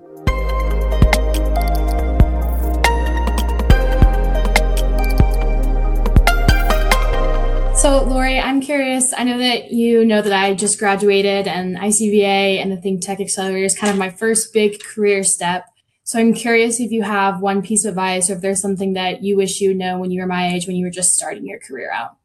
So, 7.76 8.02
Lori, 8.04 8.38
I'm 8.38 8.60
curious. 8.60 9.12
I 9.16 9.24
know 9.24 9.38
that 9.38 9.70
you 9.70 10.04
know 10.04 10.22
that 10.22 10.32
I 10.32 10.54
just 10.54 10.78
graduated 10.78 11.46
and 11.46 11.76
ICBA 11.76 12.60
and 12.60 12.72
the 12.72 12.76
Think 12.76 13.02
Tech 13.02 13.20
Accelerator 13.20 13.66
is 13.66 13.78
kind 13.78 13.92
of 13.92 13.98
my 13.98 14.10
first 14.10 14.52
big 14.52 14.82
career 14.82 15.22
step. 15.22 15.66
So, 16.02 16.18
I'm 16.18 16.32
curious 16.32 16.80
if 16.80 16.90
you 16.90 17.02
have 17.02 17.40
one 17.40 17.62
piece 17.62 17.84
of 17.84 17.90
advice 17.90 18.30
or 18.30 18.34
if 18.34 18.40
there's 18.40 18.62
something 18.62 18.94
that 18.94 19.22
you 19.22 19.36
wish 19.36 19.60
you 19.60 19.74
know 19.74 19.98
when 19.98 20.10
you 20.10 20.20
were 20.20 20.26
my 20.26 20.48
age, 20.48 20.66
when 20.66 20.76
you 20.76 20.86
were 20.86 20.90
just 20.90 21.14
starting 21.14 21.46
your 21.46 21.58
career 21.58 21.92
out. 21.92 22.16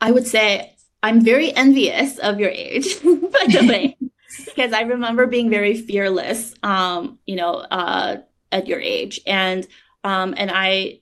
I 0.00 0.12
would 0.12 0.26
say 0.26 0.76
I'm 1.02 1.20
very 1.24 1.54
envious 1.54 2.18
of 2.18 2.38
your 2.38 2.50
age, 2.50 3.02
by 3.02 3.46
the 3.48 3.66
way 3.68 3.97
because 4.44 4.72
I 4.72 4.82
remember 4.82 5.26
being 5.26 5.50
very 5.50 5.76
fearless, 5.76 6.54
um, 6.62 7.18
you 7.26 7.36
know, 7.36 7.54
uh, 7.54 8.18
at 8.50 8.66
your 8.66 8.80
age, 8.80 9.20
and 9.26 9.66
um, 10.04 10.34
and 10.36 10.50
I, 10.52 11.00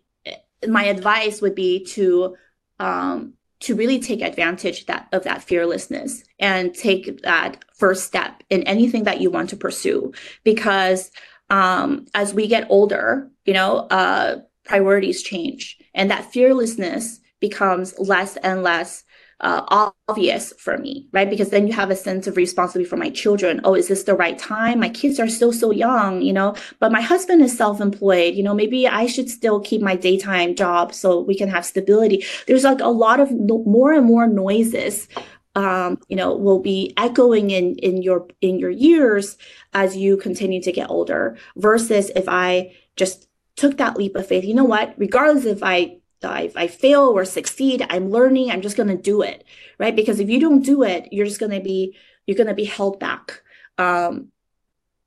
my 0.67 0.85
advice 0.85 1.41
would 1.41 1.55
be 1.55 1.85
to 1.87 2.37
um, 2.81 3.35
to 3.61 3.75
really 3.75 3.99
take 4.01 4.21
advantage 4.21 4.87
that 4.87 5.09
of 5.13 5.25
that 5.25 5.43
fearlessness 5.43 6.25
and 6.39 6.75
take 6.75 7.23
that 7.23 7.65
first 7.75 8.05
step 8.05 8.43
in 8.51 8.63
anything 8.65 9.05
that 9.05 9.21
you 9.21 9.31
want 9.31 9.51
to 9.51 9.57
pursue, 9.57 10.13
because 10.45 11.11
um, 11.51 12.07
as 12.15 12.35
we 12.35 12.49
get 12.49 12.67
older, 12.69 13.31
you 13.45 13.55
know, 13.55 13.87
uh, 13.91 14.41
priorities 14.65 15.23
change, 15.23 15.79
and 15.95 16.11
that 16.11 16.33
fearlessness 16.33 17.21
becomes 17.41 17.99
less 17.99 18.37
and 18.39 18.63
less 18.63 19.05
uh, 19.41 19.91
obvious 20.09 20.53
for 20.59 20.79
me, 20.79 21.09
right? 21.13 21.29
Because 21.29 21.51
then 21.51 21.67
you 21.67 21.75
have 21.75 21.91
a 21.91 21.97
sense 21.97 22.27
of 22.27 22.37
responsibility 22.37 22.89
for 22.89 22.97
my 22.97 23.11
children. 23.11 23.61
Oh, 23.65 23.75
is 23.75 23.89
this 23.89 24.05
the 24.05 24.15
right 24.15 24.39
time? 24.39 24.81
My 24.81 24.89
kids 24.89 25.21
are 25.21 25.29
still 25.29 25.53
so 25.53 25.71
young, 25.71 26.23
you 26.23 26.33
know, 26.33 26.55
but 26.81 26.91
my 26.91 27.03
husband 27.03 27.43
is 27.43 27.57
self 27.57 27.81
employed. 27.81 28.35
You 28.35 28.43
know, 28.43 28.55
maybe 28.55 28.89
I 28.89 29.07
should 29.07 29.29
still 29.29 29.61
keep 29.61 29.83
my 29.83 29.95
daytime 29.95 30.55
job 30.55 30.95
so 30.95 31.21
we 31.21 31.35
can 31.37 31.51
have 31.51 31.67
stability. 31.67 32.25
There's 32.47 32.65
like 32.65 32.81
a 32.81 32.89
lot 32.89 33.21
of 33.21 33.31
no- 33.31 33.65
more 33.65 33.93
and 33.93 34.07
more 34.07 34.27
noises. 34.27 35.09
Um, 35.55 35.99
you 36.09 36.17
know, 36.17 36.37
will 36.37 36.61
be 36.61 36.93
echoing 36.99 37.51
in 37.51 37.77
in 37.77 38.03
your 38.03 38.29
in 38.43 38.59
your 38.59 38.71
years 38.71 39.39
as 39.73 39.97
you 39.97 40.19
continue 40.19 40.61
to 40.63 40.73
get 40.73 40.91
older. 40.91 41.39
Versus 41.57 42.11
if 42.15 42.25
I 42.29 42.75
just 42.97 43.27
took 43.57 43.79
that 43.79 43.97
leap 43.97 44.17
of 44.17 44.27
faith, 44.27 44.45
you 44.45 44.55
know 44.55 44.65
what? 44.65 44.95
Regardless 44.99 45.47
if 45.47 45.63
I 45.63 45.99
if 46.23 46.57
I 46.57 46.67
fail 46.67 47.03
or 47.03 47.25
succeed, 47.25 47.87
I'm 47.89 48.11
learning, 48.11 48.51
I'm 48.51 48.63
just 48.63 48.77
going 48.77 48.89
to 48.89 48.97
do 48.97 49.23
it, 49.23 49.45
right? 49.79 49.95
Because 49.95 50.21
if 50.21 50.29
you 50.29 50.41
don't 50.41 50.63
do 50.63 50.83
it, 50.83 51.09
you're 51.13 51.27
just 51.27 51.41
going 51.41 51.53
to 51.53 51.61
be 51.61 51.97
you're 52.27 52.37
going 52.37 52.49
to 52.49 52.55
be 52.55 52.65
held 52.65 52.99
back 52.99 53.43
um, 53.79 54.29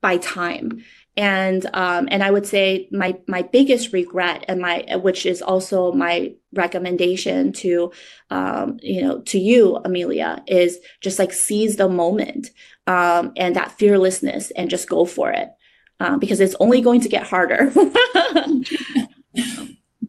by 0.00 0.16
time 0.16 0.82
and 1.16 1.66
um, 1.74 2.08
and 2.10 2.22
I 2.22 2.30
would 2.30 2.46
say 2.46 2.88
my 2.90 3.18
my 3.26 3.42
biggest 3.42 3.92
regret 3.92 4.44
and 4.48 4.60
my 4.60 4.86
which 5.02 5.26
is 5.26 5.42
also 5.42 5.92
my 5.92 6.34
recommendation 6.54 7.52
to 7.54 7.92
um, 8.30 8.78
you 8.80 9.02
know 9.02 9.20
to 9.22 9.38
you 9.38 9.76
Amelia 9.84 10.42
is 10.46 10.78
just 11.00 11.18
like 11.18 11.32
seize 11.32 11.76
the 11.76 11.88
moment 11.88 12.50
um, 12.86 13.32
and 13.36 13.56
that 13.56 13.72
fearlessness 13.72 14.50
and 14.52 14.70
just 14.70 14.88
go 14.88 15.04
for 15.04 15.30
it 15.30 15.50
uh, 15.98 16.16
because 16.16 16.40
it's 16.40 16.56
only 16.60 16.80
going 16.80 17.00
to 17.02 17.08
get 17.08 17.26
harder. 17.26 17.70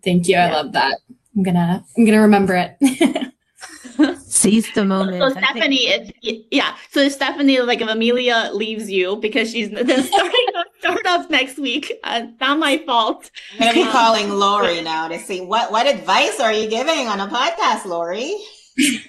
Thank 0.03 0.27
you. 0.27 0.37
I 0.37 0.51
love 0.51 0.71
that. 0.73 0.99
I'm 1.35 1.43
gonna 1.43 1.83
I'm 1.97 2.05
gonna 2.05 2.21
remember 2.21 2.55
it. 2.55 3.31
Seize 4.19 4.73
the 4.73 4.85
moment. 4.85 5.21
So, 5.21 5.29
so 5.29 5.39
Stephanie, 5.39 5.87
think- 5.87 6.15
it's, 6.23 6.47
yeah. 6.51 6.75
So 6.89 7.07
Stephanie, 7.09 7.59
like 7.59 7.81
if 7.81 7.87
Amelia 7.87 8.49
leaves 8.53 8.89
you 8.89 9.17
because 9.17 9.51
she's 9.51 9.69
then 9.71 10.03
starting 10.03 10.45
a 10.55 10.63
startup 10.79 11.29
next 11.29 11.57
week, 11.59 11.91
uh, 12.03 12.27
not 12.39 12.57
my 12.57 12.79
fault. 12.79 13.29
I'm 13.53 13.59
gonna 13.59 13.73
be 13.73 13.83
um, 13.83 13.91
calling 13.91 14.29
Lori 14.29 14.81
now 14.81 15.07
to 15.07 15.19
see 15.19 15.41
what 15.41 15.71
what 15.71 15.85
advice 15.87 16.39
are 16.39 16.53
you 16.53 16.69
giving 16.69 17.07
on 17.07 17.19
a 17.19 17.27
podcast, 17.27 17.85
Lori? 17.85 18.35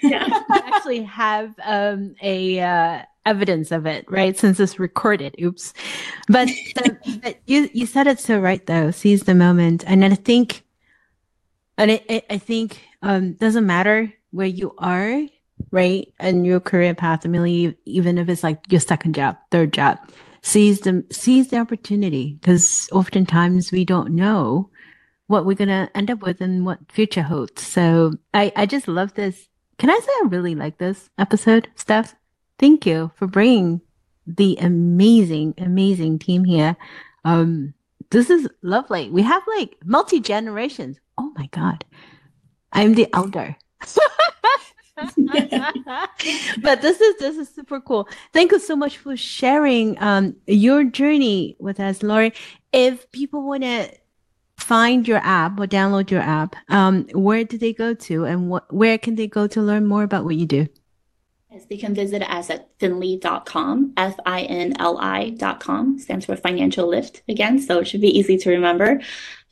Yeah, 0.03 0.27
I 0.29 0.61
actually 0.75 1.03
have 1.05 1.55
um, 1.65 2.17
a 2.21 2.61
uh, 2.61 3.03
evidence 3.25 3.71
of 3.71 3.87
it, 3.87 4.05
right? 4.11 4.37
Since 4.37 4.59
it's 4.59 4.79
recorded. 4.81 5.37
Oops. 5.41 5.73
But, 6.29 6.49
the, 6.75 7.21
but 7.23 7.39
you 7.47 7.71
you 7.73 7.87
said 7.87 8.09
it 8.09 8.19
so 8.19 8.41
right 8.41 8.67
though. 8.67 8.91
Seize 8.91 9.23
the 9.23 9.37
moment, 9.37 9.85
and 9.87 10.05
I 10.05 10.15
think, 10.17 10.65
and 11.79 11.91
it, 11.91 12.05
it, 12.09 12.27
I 12.31 12.39
think 12.39 12.81
um, 13.03 13.35
doesn't 13.35 13.67
matter 13.67 14.13
where 14.31 14.47
you 14.47 14.75
are, 14.79 15.27
right? 15.71 16.13
And 16.19 16.47
your 16.47 16.61
career 16.61 16.95
path, 16.95 17.25
Amelia, 17.25 17.75
even 17.85 18.19
if 18.19 18.29
it's 18.29 18.43
like 18.43 18.61
your 18.71 18.81
second 18.81 19.15
job, 19.15 19.37
third 19.51 19.73
job, 19.73 19.99
seize 20.43 20.81
the 20.81 21.05
seize 21.11 21.49
the 21.49 21.59
opportunity 21.59 22.39
because 22.41 22.89
oftentimes 22.93 23.73
we 23.73 23.85
don't 23.85 24.15
know 24.15 24.71
what 25.29 25.47
we're 25.47 25.55
gonna 25.57 25.89
end 25.95 26.11
up 26.11 26.21
with 26.23 26.41
and 26.41 26.67
what 26.67 26.81
future 26.91 27.23
holds. 27.23 27.63
So 27.63 28.13
I 28.35 28.53
I 28.57 28.67
just 28.67 28.89
love 28.89 29.15
this. 29.15 29.49
Can 29.79 29.91
I 29.91 29.99
say 29.99 30.13
I 30.23 30.27
really 30.29 30.55
like 30.55 30.79
this 30.79 31.11
episode, 31.19 31.69
Steph? 31.75 32.15
Thank 32.59 32.87
you 32.87 33.11
for 33.17 33.27
bringing 33.27 33.81
the 34.27 34.57
amazing, 34.61 35.55
amazing 35.59 36.19
team 36.19 36.45
here. 36.45 36.77
Um, 37.25 37.75
this 38.11 38.31
is 38.31 38.49
lovely. 38.63 39.11
We 39.11 39.23
have 39.23 39.43
like 39.57 39.77
multi 39.85 40.21
generations. 40.21 40.99
Oh 41.23 41.31
my 41.37 41.47
god, 41.53 41.85
I'm 42.73 42.95
the 42.95 43.07
elder. 43.15 43.57
but 46.61 46.83
this 46.83 47.01
is 47.01 47.17
this 47.21 47.37
is 47.37 47.49
super 47.49 47.81
cool. 47.81 48.09
Thank 48.33 48.51
you 48.51 48.59
so 48.59 48.75
much 48.75 48.99
for 48.99 49.17
sharing 49.17 49.97
um, 50.03 50.35
your 50.49 50.83
journey 50.83 51.57
with 51.61 51.79
us, 51.79 52.03
Lori. 52.03 52.33
If 52.73 53.09
people 53.13 53.47
want 53.47 53.63
to 53.63 53.89
find 54.59 55.07
your 55.07 55.19
app 55.19 55.61
or 55.61 55.69
download 55.69 56.11
your 56.11 56.23
app, 56.23 56.57
um, 56.71 57.07
where 57.13 57.45
do 57.45 57.57
they 57.57 57.73
go 57.73 57.95
to, 57.95 58.25
and 58.25 58.51
what 58.51 58.75
where 58.75 58.99
can 58.99 59.15
they 59.15 59.29
go 59.29 59.47
to 59.47 59.63
learn 59.63 59.87
more 59.87 60.03
about 60.03 60.25
what 60.25 60.35
you 60.35 60.47
do? 60.47 60.67
Yes, 61.53 61.67
they 61.67 61.77
can 61.77 61.95
visit 61.95 62.23
us 62.23 62.51
at 62.51 62.77
finli.com, 62.79 63.93
F-I-N-L-I.com, 63.99 64.39
stands 65.99 66.25
for 66.25 66.35
financial 66.35 66.89
lift 66.89 67.23
again, 67.29 67.61
so 67.61 67.81
it 67.81 67.87
should 67.87 68.01
be 68.01 68.19
easy 68.19 68.39
to 68.39 68.51
remember. 68.51 69.03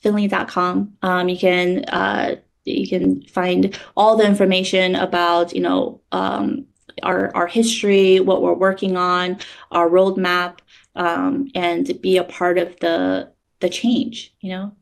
Finli.com. 0.03 0.97
Um, 1.03 1.29
you 1.29 1.39
can 1.39 1.85
uh, 1.87 2.37
you 2.65 2.89
can 2.89 3.23
find 3.23 3.79
all 3.97 4.17
the 4.17 4.27
information 4.27 4.95
about 4.95 5.55
you 5.55 5.61
know 5.61 6.01
um, 6.13 6.67
our 7.03 7.35
our 7.35 7.47
history, 7.47 8.21
what 8.21 8.43
we're 8.43 8.55
working 8.55 8.97
on, 8.97 9.39
our 9.71 9.89
roadmap, 9.89 10.59
um, 10.95 11.51
and 11.55 12.01
be 12.01 12.17
a 12.17 12.25
part 12.25 12.59
of 12.59 12.79
the 12.81 13.31
the 13.61 13.69
change. 13.69 14.35
You 14.41 14.51
know, 14.51 14.73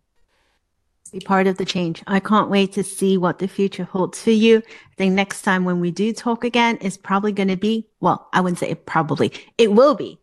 be 1.13 1.21
part 1.21 1.47
of 1.47 1.57
the 1.57 1.65
change. 1.65 2.03
I 2.07 2.21
can't 2.21 2.51
wait 2.51 2.73
to 2.73 2.85
see 2.85 3.17
what 3.17 3.39
the 3.39 3.49
future 3.49 3.85
holds 3.85 4.23
for 4.23 4.31
you. 4.31 4.59
I 4.59 4.95
think 4.97 5.15
next 5.15 5.43
time 5.43 5.65
when 5.65 5.81
we 5.81 5.91
do 5.91 6.13
talk 6.13 6.45
again 6.45 6.77
is 6.79 6.97
probably 6.97 7.33
going 7.33 7.49
to 7.49 7.57
be 7.57 7.87
well, 8.01 8.29
I 8.33 8.41
wouldn't 8.41 8.59
say 8.59 8.71
it 8.71 8.87
probably, 8.87 9.33
it 9.57 9.73
will 9.73 9.95
be 9.95 10.21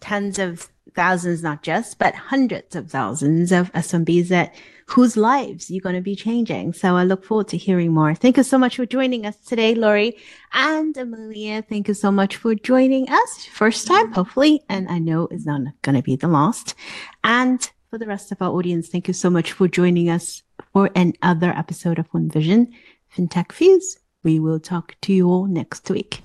tens 0.00 0.38
of 0.38 0.68
thousands, 0.94 1.42
not 1.42 1.62
just, 1.62 1.98
but 1.98 2.14
hundreds 2.14 2.76
of 2.76 2.90
thousands 2.90 3.52
of 3.52 3.72
SMBs 3.72 4.28
that 4.28 4.54
whose 4.86 5.16
lives 5.16 5.70
you're 5.70 5.82
going 5.82 5.94
to 5.94 6.00
be 6.00 6.16
changing. 6.16 6.72
So 6.72 6.96
I 6.96 7.04
look 7.04 7.24
forward 7.24 7.48
to 7.48 7.58
hearing 7.58 7.92
more. 7.92 8.14
Thank 8.14 8.38
you 8.38 8.42
so 8.42 8.58
much 8.58 8.76
for 8.76 8.86
joining 8.86 9.26
us 9.26 9.36
today, 9.36 9.74
Lori 9.74 10.16
and 10.52 10.96
Amelia. 10.96 11.62
Thank 11.62 11.88
you 11.88 11.94
so 11.94 12.10
much 12.10 12.36
for 12.36 12.54
joining 12.54 13.08
us 13.08 13.44
first 13.44 13.86
time, 13.86 14.12
hopefully. 14.12 14.62
And 14.68 14.88
I 14.88 14.98
know 14.98 15.28
it's 15.30 15.44
not 15.44 15.60
going 15.82 15.96
to 15.96 16.02
be 16.02 16.16
the 16.16 16.28
last. 16.28 16.74
And 17.22 17.70
for 17.90 17.98
the 17.98 18.06
rest 18.06 18.32
of 18.32 18.40
our 18.40 18.50
audience, 18.50 18.88
thank 18.88 19.08
you 19.08 19.14
so 19.14 19.28
much 19.28 19.52
for 19.52 19.68
joining 19.68 20.08
us 20.08 20.42
for 20.72 20.90
another 20.96 21.50
episode 21.50 21.98
of 21.98 22.06
One 22.08 22.30
Vision 22.30 22.72
FinTech 23.14 23.52
Fuse. 23.52 23.98
We 24.22 24.40
will 24.40 24.60
talk 24.60 24.94
to 25.02 25.12
you 25.12 25.28
all 25.28 25.46
next 25.46 25.90
week. 25.90 26.22